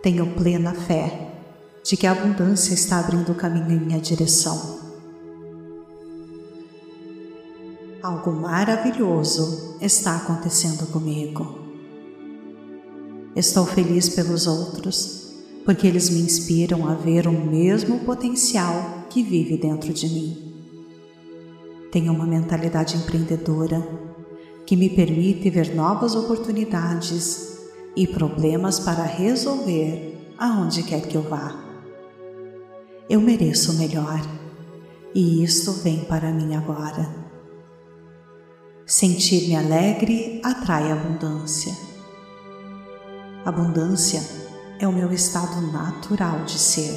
Tenho 0.02 0.34
plena 0.34 0.74
fé 0.74 1.32
de 1.84 1.96
que 1.96 2.08
a 2.08 2.10
abundância 2.10 2.74
está 2.74 2.98
abrindo 2.98 3.32
caminho 3.36 3.70
em 3.70 3.86
minha 3.86 4.00
direção. 4.00 4.80
Algo 8.02 8.32
maravilhoso 8.32 9.76
está 9.80 10.16
acontecendo 10.16 10.90
comigo. 10.90 11.60
Estou 13.36 13.64
feliz 13.64 14.08
pelos 14.08 14.48
outros, 14.48 15.34
porque 15.64 15.86
eles 15.86 16.10
me 16.10 16.20
inspiram 16.20 16.88
a 16.88 16.94
ver 16.94 17.28
o 17.28 17.32
mesmo 17.32 18.00
potencial 18.00 19.06
que 19.08 19.22
vive 19.22 19.56
dentro 19.56 19.92
de 19.92 20.08
mim. 20.08 20.52
Tenho 21.92 22.12
uma 22.12 22.26
mentalidade 22.26 22.96
empreendedora 22.96 24.11
que 24.66 24.76
me 24.76 24.88
permite 24.88 25.50
ver 25.50 25.74
novas 25.74 26.14
oportunidades 26.14 27.58
e 27.96 28.06
problemas 28.06 28.80
para 28.80 29.02
resolver 29.02 30.34
aonde 30.38 30.82
quer 30.82 31.02
que 31.02 31.16
eu 31.16 31.22
vá. 31.22 31.54
Eu 33.08 33.20
mereço 33.20 33.72
o 33.72 33.74
melhor 33.76 34.20
e 35.14 35.42
isto 35.42 35.72
vem 35.72 36.04
para 36.04 36.30
mim 36.32 36.54
agora. 36.54 37.22
Sentir-me 38.86 39.56
alegre 39.56 40.40
atrai 40.42 40.90
abundância. 40.90 41.72
Abundância 43.44 44.22
é 44.78 44.86
o 44.86 44.92
meu 44.92 45.12
estado 45.12 45.60
natural 45.72 46.44
de 46.44 46.58
ser. 46.58 46.96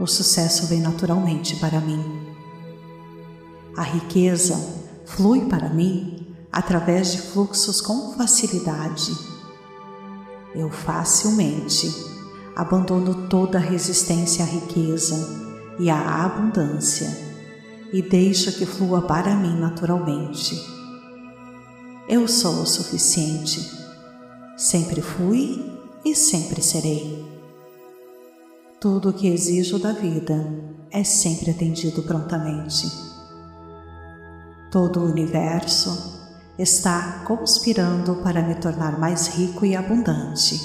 O 0.00 0.06
sucesso 0.06 0.66
vem 0.66 0.80
naturalmente 0.80 1.56
para 1.56 1.80
mim. 1.80 2.02
A 3.76 3.82
riqueza 3.82 4.85
flui 5.06 5.46
para 5.46 5.70
mim 5.70 6.26
através 6.52 7.12
de 7.12 7.18
fluxos 7.22 7.80
com 7.80 8.12
facilidade. 8.12 9.16
Eu 10.54 10.70
facilmente 10.70 11.88
abandono 12.54 13.28
toda 13.28 13.58
resistência 13.58 14.44
à 14.44 14.48
riqueza 14.48 15.46
e 15.78 15.88
a 15.88 16.24
abundância 16.24 17.08
e 17.92 18.02
deixo 18.02 18.52
que 18.58 18.66
flua 18.66 19.02
para 19.02 19.36
mim 19.36 19.58
naturalmente. 19.58 20.56
Eu 22.08 22.26
sou 22.26 22.62
o 22.62 22.66
suficiente. 22.66 23.74
Sempre 24.56 25.02
fui 25.02 25.72
e 26.04 26.14
sempre 26.14 26.62
serei. 26.62 27.24
Tudo 28.80 29.10
o 29.10 29.12
que 29.12 29.28
exijo 29.28 29.78
da 29.78 29.92
vida 29.92 30.46
é 30.90 31.04
sempre 31.04 31.50
atendido 31.50 32.02
prontamente. 32.02 33.05
Todo 34.70 35.00
o 35.00 35.10
universo 35.10 36.16
está 36.58 37.22
conspirando 37.24 38.16
para 38.16 38.42
me 38.42 38.54
tornar 38.56 38.98
mais 38.98 39.28
rico 39.28 39.64
e 39.64 39.76
abundante. 39.76 40.60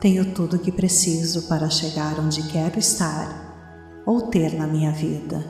Tenho 0.00 0.34
tudo 0.34 0.56
o 0.56 0.58
que 0.58 0.70
preciso 0.70 1.48
para 1.48 1.70
chegar 1.70 2.20
onde 2.20 2.42
quero 2.42 2.78
estar 2.78 4.02
ou 4.04 4.22
ter 4.22 4.54
na 4.54 4.66
minha 4.66 4.92
vida. 4.92 5.42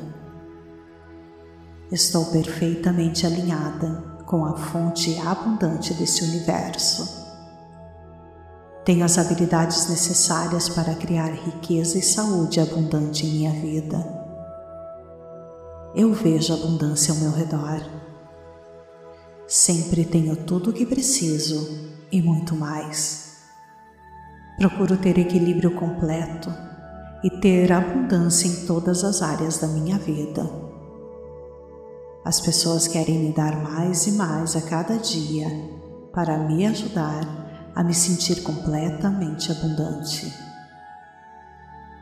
Estou 1.90 2.26
perfeitamente 2.26 3.26
alinhada 3.26 4.20
com 4.24 4.44
a 4.44 4.56
fonte 4.56 5.18
abundante 5.18 5.92
desse 5.94 6.22
universo. 6.22 7.24
Tenho 8.84 9.04
as 9.04 9.18
habilidades 9.18 9.88
necessárias 9.88 10.68
para 10.68 10.94
criar 10.94 11.32
riqueza 11.32 11.98
e 11.98 12.02
saúde 12.02 12.60
abundante 12.60 13.26
em 13.26 13.30
minha 13.30 13.52
vida. 13.52 14.23
Eu 15.94 16.12
vejo 16.12 16.52
abundância 16.52 17.12
ao 17.14 17.20
meu 17.20 17.30
redor 17.30 18.04
Sempre 19.46 20.06
tenho 20.06 20.34
tudo 20.36 20.70
o 20.70 20.72
que 20.72 20.86
preciso 20.86 21.92
e 22.10 22.22
muito 22.22 22.56
mais. 22.56 23.36
Procuro 24.56 24.96
ter 24.96 25.18
equilíbrio 25.18 25.74
completo 25.74 26.50
e 27.22 27.28
ter 27.28 27.70
abundância 27.70 28.48
em 28.48 28.66
todas 28.66 29.04
as 29.04 29.20
áreas 29.20 29.58
da 29.58 29.66
minha 29.68 29.98
vida. 29.98 30.50
As 32.24 32.40
pessoas 32.40 32.88
querem 32.88 33.18
me 33.18 33.34
dar 33.34 33.54
mais 33.62 34.06
e 34.06 34.12
mais 34.12 34.56
a 34.56 34.62
cada 34.62 34.96
dia 34.96 35.46
para 36.12 36.38
me 36.38 36.64
ajudar 36.64 37.70
a 37.74 37.84
me 37.84 37.92
sentir 37.92 38.42
completamente 38.42 39.52
abundante. 39.52 40.32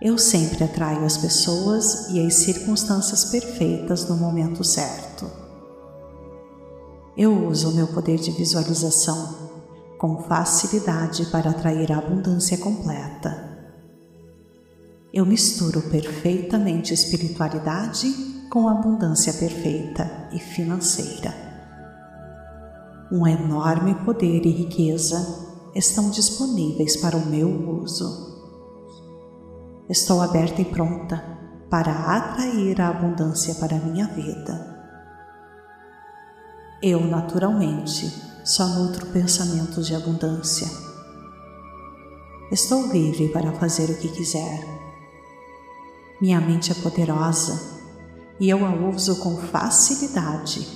Eu 0.05 0.19
sempre 0.19 0.65
atraio 0.65 1.05
as 1.05 1.17
pessoas 1.17 2.09
e 2.11 2.27
as 2.27 2.35
circunstâncias 2.35 3.27
perfeitas 3.27 4.09
no 4.09 4.17
momento 4.17 4.65
certo. 4.65 5.31
Eu 7.17 7.47
uso 7.47 7.71
meu 7.71 7.87
poder 7.87 8.19
de 8.19 8.33
visualização 8.33 9.53
com 9.99 10.21
facilidade 10.25 11.27
para 11.27 11.51
atrair 11.51 11.93
a 11.93 11.99
abundância 11.99 12.59
completa. 12.59 13.49
Eu 15.15 15.25
misturo 15.25 15.81
perfeitamente 15.83 16.93
espiritualidade 16.93 18.13
com 18.51 18.69
abundância 18.69 19.33
perfeita 19.33 20.29
e 20.33 20.41
financeira. 20.41 21.33
Um 23.13 23.25
enorme 23.25 23.95
poder 24.05 24.45
e 24.45 24.51
riqueza 24.51 25.49
estão 25.77 26.11
disponíveis 26.11 26.97
para 26.97 27.17
o 27.17 27.25
meu 27.25 27.49
uso. 27.83 28.32
Estou 29.89 30.21
aberta 30.21 30.63
e 30.63 30.65
pronta 30.65 31.23
para 31.69 31.91
atrair 31.91 32.81
a 32.81 32.89
abundância 32.89 33.55
para 33.57 33.77
a 33.77 33.81
minha 33.81 34.07
vida. 34.09 34.73
Eu, 36.83 37.01
naturalmente, 37.01 38.07
só 38.45 38.67
nutro 38.67 39.07
pensamentos 39.07 39.87
de 39.87 39.95
abundância. 39.95 40.69
Estou 42.51 42.87
livre 42.93 43.29
para 43.29 43.53
fazer 43.53 43.91
o 43.91 43.99
que 43.99 44.09
quiser. 44.09 44.61
Minha 46.21 46.41
mente 46.41 46.71
é 46.71 46.75
poderosa 46.75 47.81
e 48.39 48.51
eu 48.51 48.65
a 48.67 48.75
uso 48.75 49.17
com 49.21 49.37
facilidade 49.37 50.67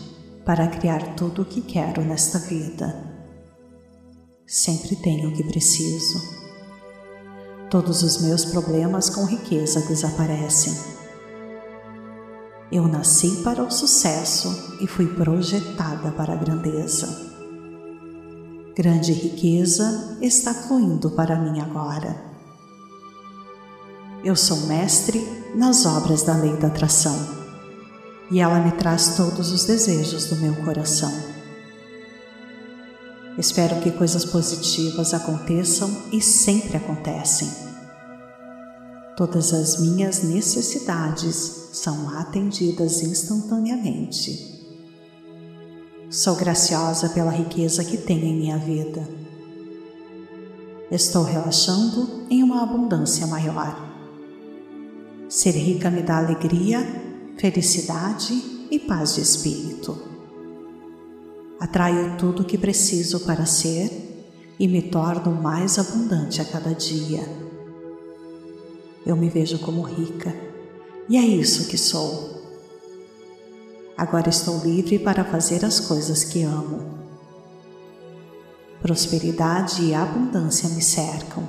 para 0.44 0.68
criar 0.68 1.14
tudo 1.14 1.42
o 1.42 1.44
que 1.44 1.60
quero 1.60 2.02
nesta 2.02 2.38
vida. 2.38 3.04
Sempre 4.46 4.96
tenho 4.96 5.30
o 5.30 5.32
que 5.34 5.44
preciso. 5.44 6.35
Todos 7.70 8.02
os 8.02 8.22
meus 8.22 8.44
problemas 8.44 9.10
com 9.10 9.24
riqueza 9.24 9.80
desaparecem 9.80 10.96
eu 12.70 12.88
nasci 12.88 13.42
para 13.44 13.62
o 13.62 13.70
sucesso 13.70 14.76
e 14.80 14.88
fui 14.88 15.06
projetada 15.06 16.10
para 16.10 16.32
a 16.32 16.36
grandeza. 16.36 17.06
Grande 18.74 19.12
riqueza 19.12 20.18
está 20.20 20.52
fluindo 20.52 21.10
para 21.10 21.38
mim 21.38 21.60
agora. 21.60 22.16
Eu 24.24 24.34
sou 24.34 24.66
mestre 24.66 25.24
nas 25.54 25.86
obras 25.86 26.22
da 26.22 26.34
lei 26.36 26.56
da 26.56 26.66
atração 26.66 27.16
e 28.32 28.40
ela 28.40 28.58
me 28.58 28.72
traz 28.72 29.16
todos 29.16 29.52
os 29.52 29.64
desejos 29.64 30.26
do 30.26 30.36
meu 30.36 30.56
coração. 30.56 31.35
Espero 33.38 33.80
que 33.80 33.90
coisas 33.90 34.24
positivas 34.24 35.12
aconteçam 35.12 35.90
e 36.12 36.20
sempre 36.22 36.76
acontecem 36.76 37.66
Todas 39.16 39.54
as 39.54 39.80
minhas 39.80 40.22
necessidades 40.22 41.70
são 41.72 42.10
atendidas 42.18 43.02
instantaneamente. 43.02 44.62
Sou 46.10 46.36
graciosa 46.36 47.08
pela 47.08 47.30
riqueza 47.30 47.82
que 47.82 47.96
tenho 47.96 48.26
em 48.26 48.36
minha 48.36 48.58
vida. 48.58 49.08
Estou 50.90 51.22
relaxando 51.22 52.26
em 52.28 52.42
uma 52.42 52.62
abundância 52.62 53.26
maior. 53.26 53.74
Ser 55.30 55.52
rica 55.52 55.90
me 55.90 56.02
dá 56.02 56.18
alegria, 56.18 56.86
felicidade 57.38 58.34
e 58.70 58.78
paz 58.78 59.14
de 59.14 59.22
espírito. 59.22 59.98
Atraio 61.60 62.16
tudo 62.16 62.42
o 62.42 62.44
que 62.44 62.58
preciso 62.58 63.20
para 63.20 63.46
ser 63.46 63.90
e 64.58 64.66
me 64.68 64.82
torno 64.82 65.30
mais 65.32 65.78
abundante 65.78 66.40
a 66.40 66.44
cada 66.44 66.74
dia 66.74 67.46
eu 69.06 69.14
me 69.14 69.30
vejo 69.30 69.60
como 69.60 69.82
rica 69.82 70.34
e 71.08 71.16
é 71.16 71.20
isso 71.20 71.68
que 71.68 71.78
sou. 71.78 72.42
Agora 73.96 74.28
estou 74.28 74.58
livre 74.64 74.98
para 74.98 75.24
fazer 75.24 75.64
as 75.64 75.78
coisas 75.78 76.24
que 76.24 76.42
amo. 76.42 76.98
Prosperidade 78.82 79.84
e 79.84 79.94
abundância 79.94 80.68
me 80.70 80.82
cercam. 80.82 81.48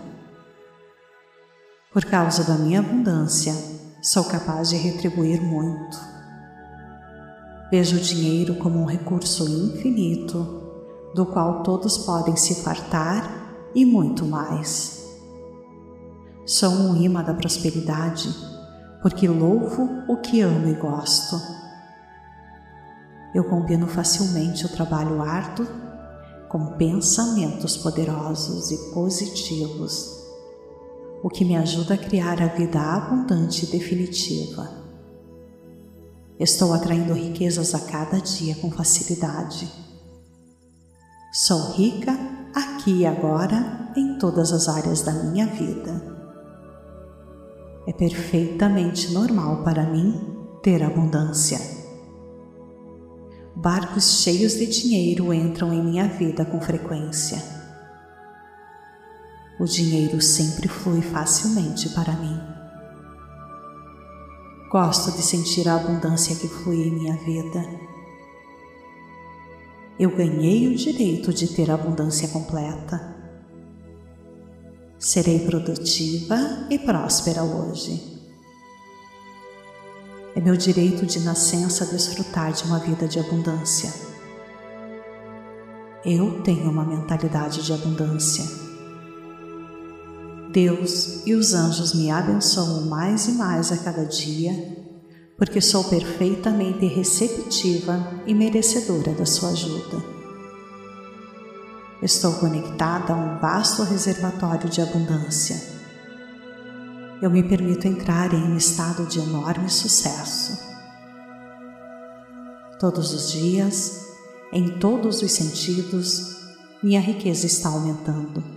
Por 1.91 2.05
causa 2.05 2.43
da 2.43 2.53
minha 2.53 2.79
abundância, 2.79 3.55
sou 4.03 4.23
capaz 4.25 4.69
de 4.69 4.75
retribuir 4.75 5.41
muito. 5.41 5.97
Vejo 7.69 7.97
o 7.97 7.99
dinheiro 7.99 8.55
como 8.55 8.79
um 8.79 8.85
recurso 8.85 9.43
infinito, 9.43 10.63
do 11.13 11.25
qual 11.25 11.63
todos 11.63 11.97
podem 11.97 12.35
se 12.37 12.63
fartar 12.63 13.69
e 13.75 13.83
muito 13.85 14.25
mais. 14.25 15.05
Sou 16.45 16.69
um 16.69 16.95
imã 16.95 17.21
da 17.21 17.33
prosperidade, 17.33 18.29
porque 19.01 19.27
louvo 19.27 19.89
o 20.07 20.15
que 20.17 20.39
amo 20.39 20.69
e 20.69 20.75
gosto. 20.75 21.35
Eu 23.35 23.43
combino 23.43 23.85
facilmente 23.85 24.65
o 24.65 24.69
trabalho 24.69 25.21
árduo 25.21 25.67
com 26.47 26.77
pensamentos 26.77 27.75
poderosos 27.75 28.71
e 28.71 28.93
positivos, 28.93 30.23
o 31.21 31.29
que 31.29 31.43
me 31.43 31.57
ajuda 31.57 31.95
a 31.95 31.97
criar 31.97 32.41
a 32.41 32.47
vida 32.47 32.79
abundante 32.79 33.65
e 33.65 33.69
definitiva. 33.69 34.76
Estou 36.39 36.71
atraindo 36.71 37.13
riquezas 37.13 37.73
a 37.73 37.79
cada 37.79 38.19
dia 38.19 38.55
com 38.55 38.69
facilidade. 38.69 39.67
Sou 41.33 41.71
rica 41.71 42.15
aqui 42.53 42.99
e 42.99 43.05
agora 43.07 43.91
em 43.95 44.19
todas 44.19 44.51
as 44.51 44.67
áreas 44.67 45.01
da 45.01 45.11
minha 45.11 45.47
vida. 45.47 46.15
É 47.87 47.93
perfeitamente 47.93 49.11
normal 49.13 49.63
para 49.63 49.89
mim 49.89 50.13
ter 50.61 50.83
abundância. 50.83 51.59
Barcos 53.55 54.21
cheios 54.21 54.53
de 54.53 54.67
dinheiro 54.67 55.33
entram 55.33 55.73
em 55.73 55.83
minha 55.83 56.07
vida 56.07 56.45
com 56.45 56.61
frequência. 56.61 57.41
O 59.59 59.65
dinheiro 59.65 60.21
sempre 60.21 60.67
flui 60.67 61.01
facilmente 61.01 61.89
para 61.89 62.13
mim. 62.13 62.56
Gosto 64.69 65.13
de 65.13 65.21
sentir 65.21 65.69
a 65.69 65.75
abundância 65.75 66.35
que 66.35 66.47
flui 66.47 66.87
em 66.87 66.91
minha 66.91 67.15
vida. 67.15 67.63
Eu 69.97 70.11
ganhei 70.11 70.67
o 70.67 70.75
direito 70.75 71.33
de 71.33 71.47
ter 71.47 71.71
abundância 71.71 72.27
completa. 72.27 73.15
Serei 74.99 75.39
produtiva 75.39 76.35
e 76.69 76.77
próspera 76.77 77.43
hoje. 77.43 78.21
É 80.35 80.41
meu 80.41 80.57
direito 80.57 81.05
de 81.05 81.21
nascença 81.21 81.85
desfrutar 81.85 82.51
de 82.51 82.65
uma 82.65 82.77
vida 82.77 83.07
de 83.07 83.19
abundância. 83.19 83.93
Eu 86.03 86.43
tenho 86.43 86.69
uma 86.69 86.83
mentalidade 86.85 87.65
de 87.65 87.71
abundância. 87.71 88.66
Deus 90.51 91.25
e 91.25 91.33
os 91.33 91.53
anjos 91.53 91.93
me 91.93 92.09
abençoam 92.09 92.85
mais 92.85 93.27
e 93.27 93.31
mais 93.33 93.71
a 93.71 93.77
cada 93.77 94.05
dia, 94.05 94.51
porque 95.37 95.61
sou 95.61 95.83
perfeitamente 95.83 96.85
receptiva 96.85 98.21
e 98.25 98.33
merecedora 98.33 99.13
da 99.13 99.25
sua 99.25 99.49
ajuda. 99.49 100.03
Estou 102.01 102.33
conectada 102.33 103.13
a 103.13 103.15
um 103.15 103.39
vasto 103.39 103.83
reservatório 103.83 104.69
de 104.69 104.81
abundância. 104.81 105.59
Eu 107.21 107.31
me 107.31 107.41
permito 107.41 107.87
entrar 107.87 108.33
em 108.33 108.43
um 108.43 108.55
estado 108.55 109.05
de 109.07 109.19
enorme 109.19 109.69
sucesso. 109.69 110.57
Todos 112.79 113.11
os 113.13 113.31
dias, 113.31 114.05
em 114.53 114.77
todos 114.77 115.23
os 115.23 115.31
sentidos, 115.31 116.37
minha 116.83 117.01
riqueza 117.01 117.47
está 117.47 117.69
aumentando. 117.69 118.56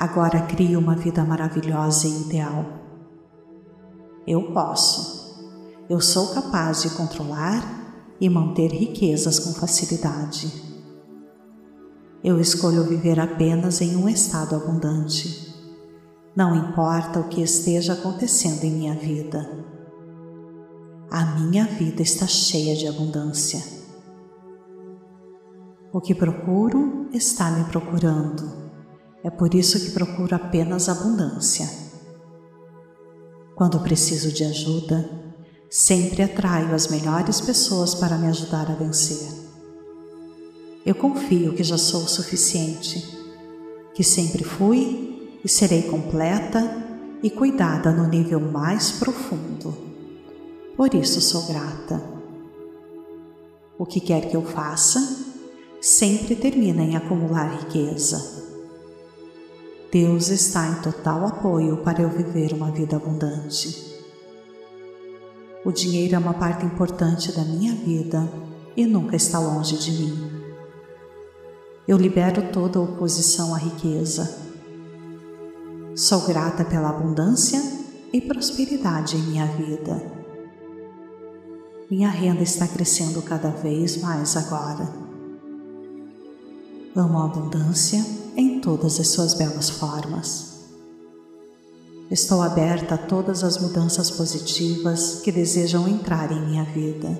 Agora 0.00 0.40
crio 0.46 0.78
uma 0.78 0.96
vida 0.96 1.22
maravilhosa 1.22 2.08
e 2.08 2.22
ideal. 2.22 2.64
Eu 4.26 4.50
posso. 4.54 5.38
Eu 5.90 6.00
sou 6.00 6.28
capaz 6.32 6.80
de 6.80 6.88
controlar 6.96 7.62
e 8.18 8.26
manter 8.30 8.68
riquezas 8.68 9.38
com 9.38 9.52
facilidade. 9.52 10.50
Eu 12.24 12.40
escolho 12.40 12.84
viver 12.84 13.20
apenas 13.20 13.82
em 13.82 13.94
um 13.94 14.08
estado 14.08 14.56
abundante. 14.56 15.54
Não 16.34 16.56
importa 16.56 17.20
o 17.20 17.28
que 17.28 17.42
esteja 17.42 17.92
acontecendo 17.92 18.64
em 18.64 18.72
minha 18.72 18.94
vida. 18.94 19.66
A 21.10 21.26
minha 21.38 21.66
vida 21.66 22.00
está 22.00 22.26
cheia 22.26 22.74
de 22.74 22.88
abundância. 22.88 23.62
O 25.92 26.00
que 26.00 26.14
procuro 26.14 27.06
está 27.12 27.50
me 27.50 27.64
procurando. 27.64 28.59
É 29.22 29.30
por 29.30 29.54
isso 29.54 29.78
que 29.80 29.90
procuro 29.90 30.34
apenas 30.34 30.88
abundância. 30.88 31.68
Quando 33.54 33.80
preciso 33.80 34.32
de 34.32 34.44
ajuda, 34.44 35.08
sempre 35.68 36.22
atraio 36.22 36.74
as 36.74 36.88
melhores 36.88 37.40
pessoas 37.40 37.94
para 37.94 38.16
me 38.16 38.28
ajudar 38.28 38.70
a 38.70 38.74
vencer. 38.74 39.28
Eu 40.84 40.94
confio 40.94 41.54
que 41.54 41.62
já 41.62 41.76
sou 41.76 42.04
o 42.04 42.08
suficiente, 42.08 43.06
que 43.94 44.02
sempre 44.02 44.42
fui 44.42 45.38
e 45.44 45.48
serei 45.48 45.82
completa 45.82 46.60
e 47.22 47.28
cuidada 47.28 47.92
no 47.92 48.08
nível 48.08 48.40
mais 48.40 48.92
profundo. 48.92 49.76
Por 50.74 50.94
isso 50.94 51.20
sou 51.20 51.46
grata. 51.46 52.02
O 53.78 53.84
que 53.84 54.00
quer 54.00 54.30
que 54.30 54.36
eu 54.36 54.42
faça, 54.42 55.26
sempre 55.80 56.34
termina 56.34 56.82
em 56.82 56.96
acumular 56.96 57.60
riqueza. 57.60 58.39
Deus 59.92 60.28
está 60.28 60.68
em 60.68 60.82
total 60.82 61.26
apoio 61.26 61.78
para 61.78 62.00
eu 62.00 62.08
viver 62.08 62.52
uma 62.52 62.70
vida 62.70 62.94
abundante. 62.94 63.98
O 65.64 65.72
dinheiro 65.72 66.14
é 66.14 66.18
uma 66.18 66.32
parte 66.32 66.64
importante 66.64 67.32
da 67.32 67.42
minha 67.42 67.74
vida 67.74 68.22
e 68.76 68.86
nunca 68.86 69.16
está 69.16 69.40
longe 69.40 69.76
de 69.78 69.90
mim. 69.90 70.42
Eu 71.88 71.96
libero 71.96 72.52
toda 72.52 72.78
a 72.78 72.82
oposição 72.82 73.52
à 73.52 73.58
riqueza. 73.58 74.32
Sou 75.96 76.20
grata 76.20 76.64
pela 76.64 76.90
abundância 76.90 77.60
e 78.12 78.20
prosperidade 78.20 79.16
em 79.16 79.22
minha 79.22 79.46
vida. 79.46 80.00
Minha 81.90 82.10
renda 82.10 82.44
está 82.44 82.68
crescendo 82.68 83.20
cada 83.22 83.50
vez 83.50 83.96
mais 83.96 84.36
agora. 84.36 85.09
Amo 86.96 87.18
a 87.18 87.26
abundância 87.26 88.04
em 88.36 88.60
todas 88.60 88.98
as 88.98 89.10
suas 89.10 89.34
belas 89.34 89.70
formas. 89.70 90.58
Estou 92.10 92.42
aberta 92.42 92.96
a 92.96 92.98
todas 92.98 93.44
as 93.44 93.58
mudanças 93.58 94.10
positivas 94.10 95.20
que 95.22 95.30
desejam 95.30 95.86
entrar 95.86 96.32
em 96.32 96.44
minha 96.44 96.64
vida. 96.64 97.16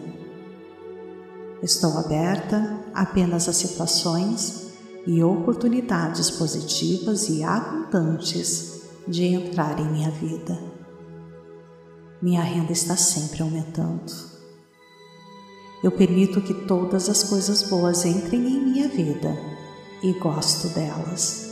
Estou 1.62 1.96
aberta 1.96 2.80
apenas 2.92 3.48
a 3.48 3.52
situações 3.52 4.72
e 5.06 5.22
oportunidades 5.22 6.32
positivas 6.32 7.28
e 7.28 7.44
abundantes 7.44 8.80
de 9.06 9.24
entrar 9.26 9.78
em 9.78 9.88
minha 9.88 10.10
vida. 10.10 10.58
Minha 12.20 12.42
renda 12.42 12.72
está 12.72 12.96
sempre 12.96 13.40
aumentando. 13.40 14.12
Eu 15.84 15.92
permito 15.92 16.40
que 16.40 16.66
todas 16.66 17.08
as 17.08 17.22
coisas 17.22 17.62
boas 17.62 18.04
entrem 18.04 18.48
em 18.48 18.64
minha 18.64 18.88
vida 18.88 19.49
e 20.03 20.12
gosto 20.12 20.68
delas. 20.68 21.51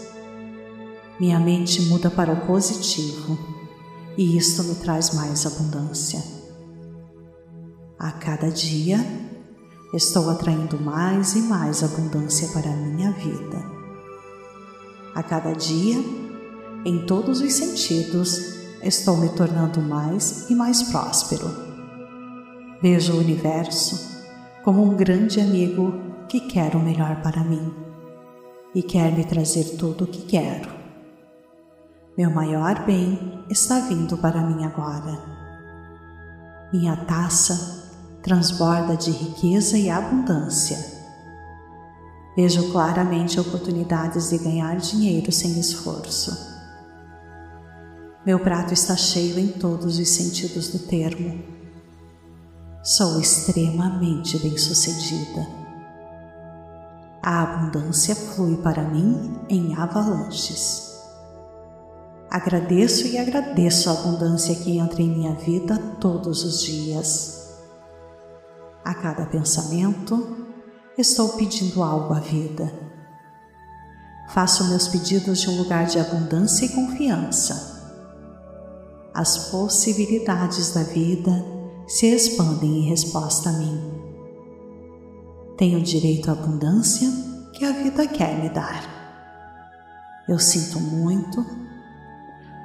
Minha 1.21 1.39
mente 1.39 1.83
muda 1.83 2.11
para 2.11 2.33
o 2.33 2.47
positivo 2.47 3.39
e 4.17 4.37
isto 4.37 4.63
me 4.65 4.75
traz 4.77 5.15
mais 5.15 5.45
abundância. 5.47 6.23
A 7.99 8.13
cada 8.13 8.51
dia, 8.51 8.99
estou 9.93 10.31
atraindo 10.31 10.81
mais 10.81 11.35
e 11.35 11.41
mais 11.41 11.83
abundância 11.83 12.49
para 12.49 12.71
a 12.71 12.77
minha 12.77 13.11
vida. 13.13 13.65
A 15.15 15.23
cada 15.23 15.53
dia, 15.53 15.99
em 16.85 17.05
todos 17.05 17.41
os 17.41 17.53
sentidos, 17.53 18.55
estou 18.83 19.17
me 19.17 19.29
tornando 19.31 19.83
mais 19.83 20.49
e 20.49 20.55
mais 20.55 20.85
próspero. 20.85 21.51
Vejo 22.81 23.15
o 23.15 23.19
universo 23.19 24.17
como 24.63 24.85
um 24.85 24.95
grande 24.95 25.41
amigo 25.41 25.93
que 26.29 26.41
quer 26.41 26.77
o 26.77 26.81
melhor 26.81 27.21
para 27.23 27.43
mim 27.43 27.88
e 28.75 28.83
quer 28.83 29.13
me 29.13 29.25
trazer 29.25 29.77
tudo 29.77 30.05
o 30.05 30.07
que 30.07 30.23
quero. 30.23 30.71
Meu 32.17 32.31
maior 32.31 32.85
bem 32.85 33.45
está 33.49 33.81
vindo 33.81 34.17
para 34.19 34.43
mim 34.43 34.65
agora. 34.65 35.19
Minha 36.73 36.97
taça 36.97 37.87
transborda 38.23 38.97
de 38.97 39.11
riqueza 39.11 39.79
e 39.79 39.89
abundância. 39.89 40.79
Vejo 42.37 42.71
claramente 42.71 43.41
oportunidades 43.41 44.31
de 44.31 44.39
ganhar 44.39 44.77
dinheiro 44.77 45.33
sem 45.33 45.59
esforço. 45.59 46.37
Meu 48.27 48.39
prato 48.39 48.75
está 48.75 48.97
cheio 48.97 49.39
em 49.39 49.49
todos 49.49 49.99
os 49.99 50.09
sentidos 50.09 50.69
do 50.69 50.79
termo. 50.81 51.43
Sou 52.83 53.21
extremamente 53.21 54.39
bem-sucedida. 54.39 55.58
A 57.23 57.43
abundância 57.43 58.15
flui 58.15 58.57
para 58.59 58.83
mim 58.83 59.39
em 59.49 59.75
avalanches. 59.75 60.89
Agradeço 62.31 63.07
e 63.07 63.19
agradeço 63.19 63.89
a 63.89 63.95
abundância 63.95 64.55
que 64.55 64.79
entra 64.79 65.03
em 65.03 65.09
minha 65.09 65.35
vida 65.35 65.79
todos 65.99 66.45
os 66.45 66.63
dias. 66.63 67.57
A 68.85 68.95
cada 68.95 69.27
pensamento, 69.27 70.47
estou 70.97 71.31
pedindo 71.31 71.83
algo 71.83 72.15
à 72.15 72.21
vida. 72.21 72.73
Faço 74.31 74.69
meus 74.69 74.89
pedidos 74.89 75.41
de 75.41 75.49
um 75.49 75.57
lugar 75.57 75.87
de 75.87 75.99
abundância 75.99 76.67
e 76.67 76.69
confiança. 76.69 77.79
As 79.15 79.51
possibilidades 79.51 80.73
da 80.75 80.83
vida 80.83 81.45
se 81.89 82.07
expandem 82.07 82.81
em 82.81 82.89
resposta 82.89 83.49
a 83.49 83.53
mim. 83.53 83.98
Tenho 85.59 85.83
direito 85.83 86.31
à 86.31 86.35
abundância 86.35 87.11
que 87.53 87.65
a 87.65 87.73
vida 87.73 88.07
quer 88.07 88.41
me 88.41 88.49
dar. 88.49 88.85
Eu 90.29 90.39
sinto 90.39 90.79
muito. 90.79 91.45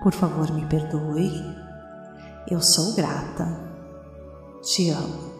Por 0.04 0.14
favor, 0.14 0.52
me 0.54 0.64
perdoe. 0.68 1.32
Eu 2.48 2.62
sou 2.62 2.94
grata. 2.94 3.48
Te 4.62 4.92
amo. 4.92 5.33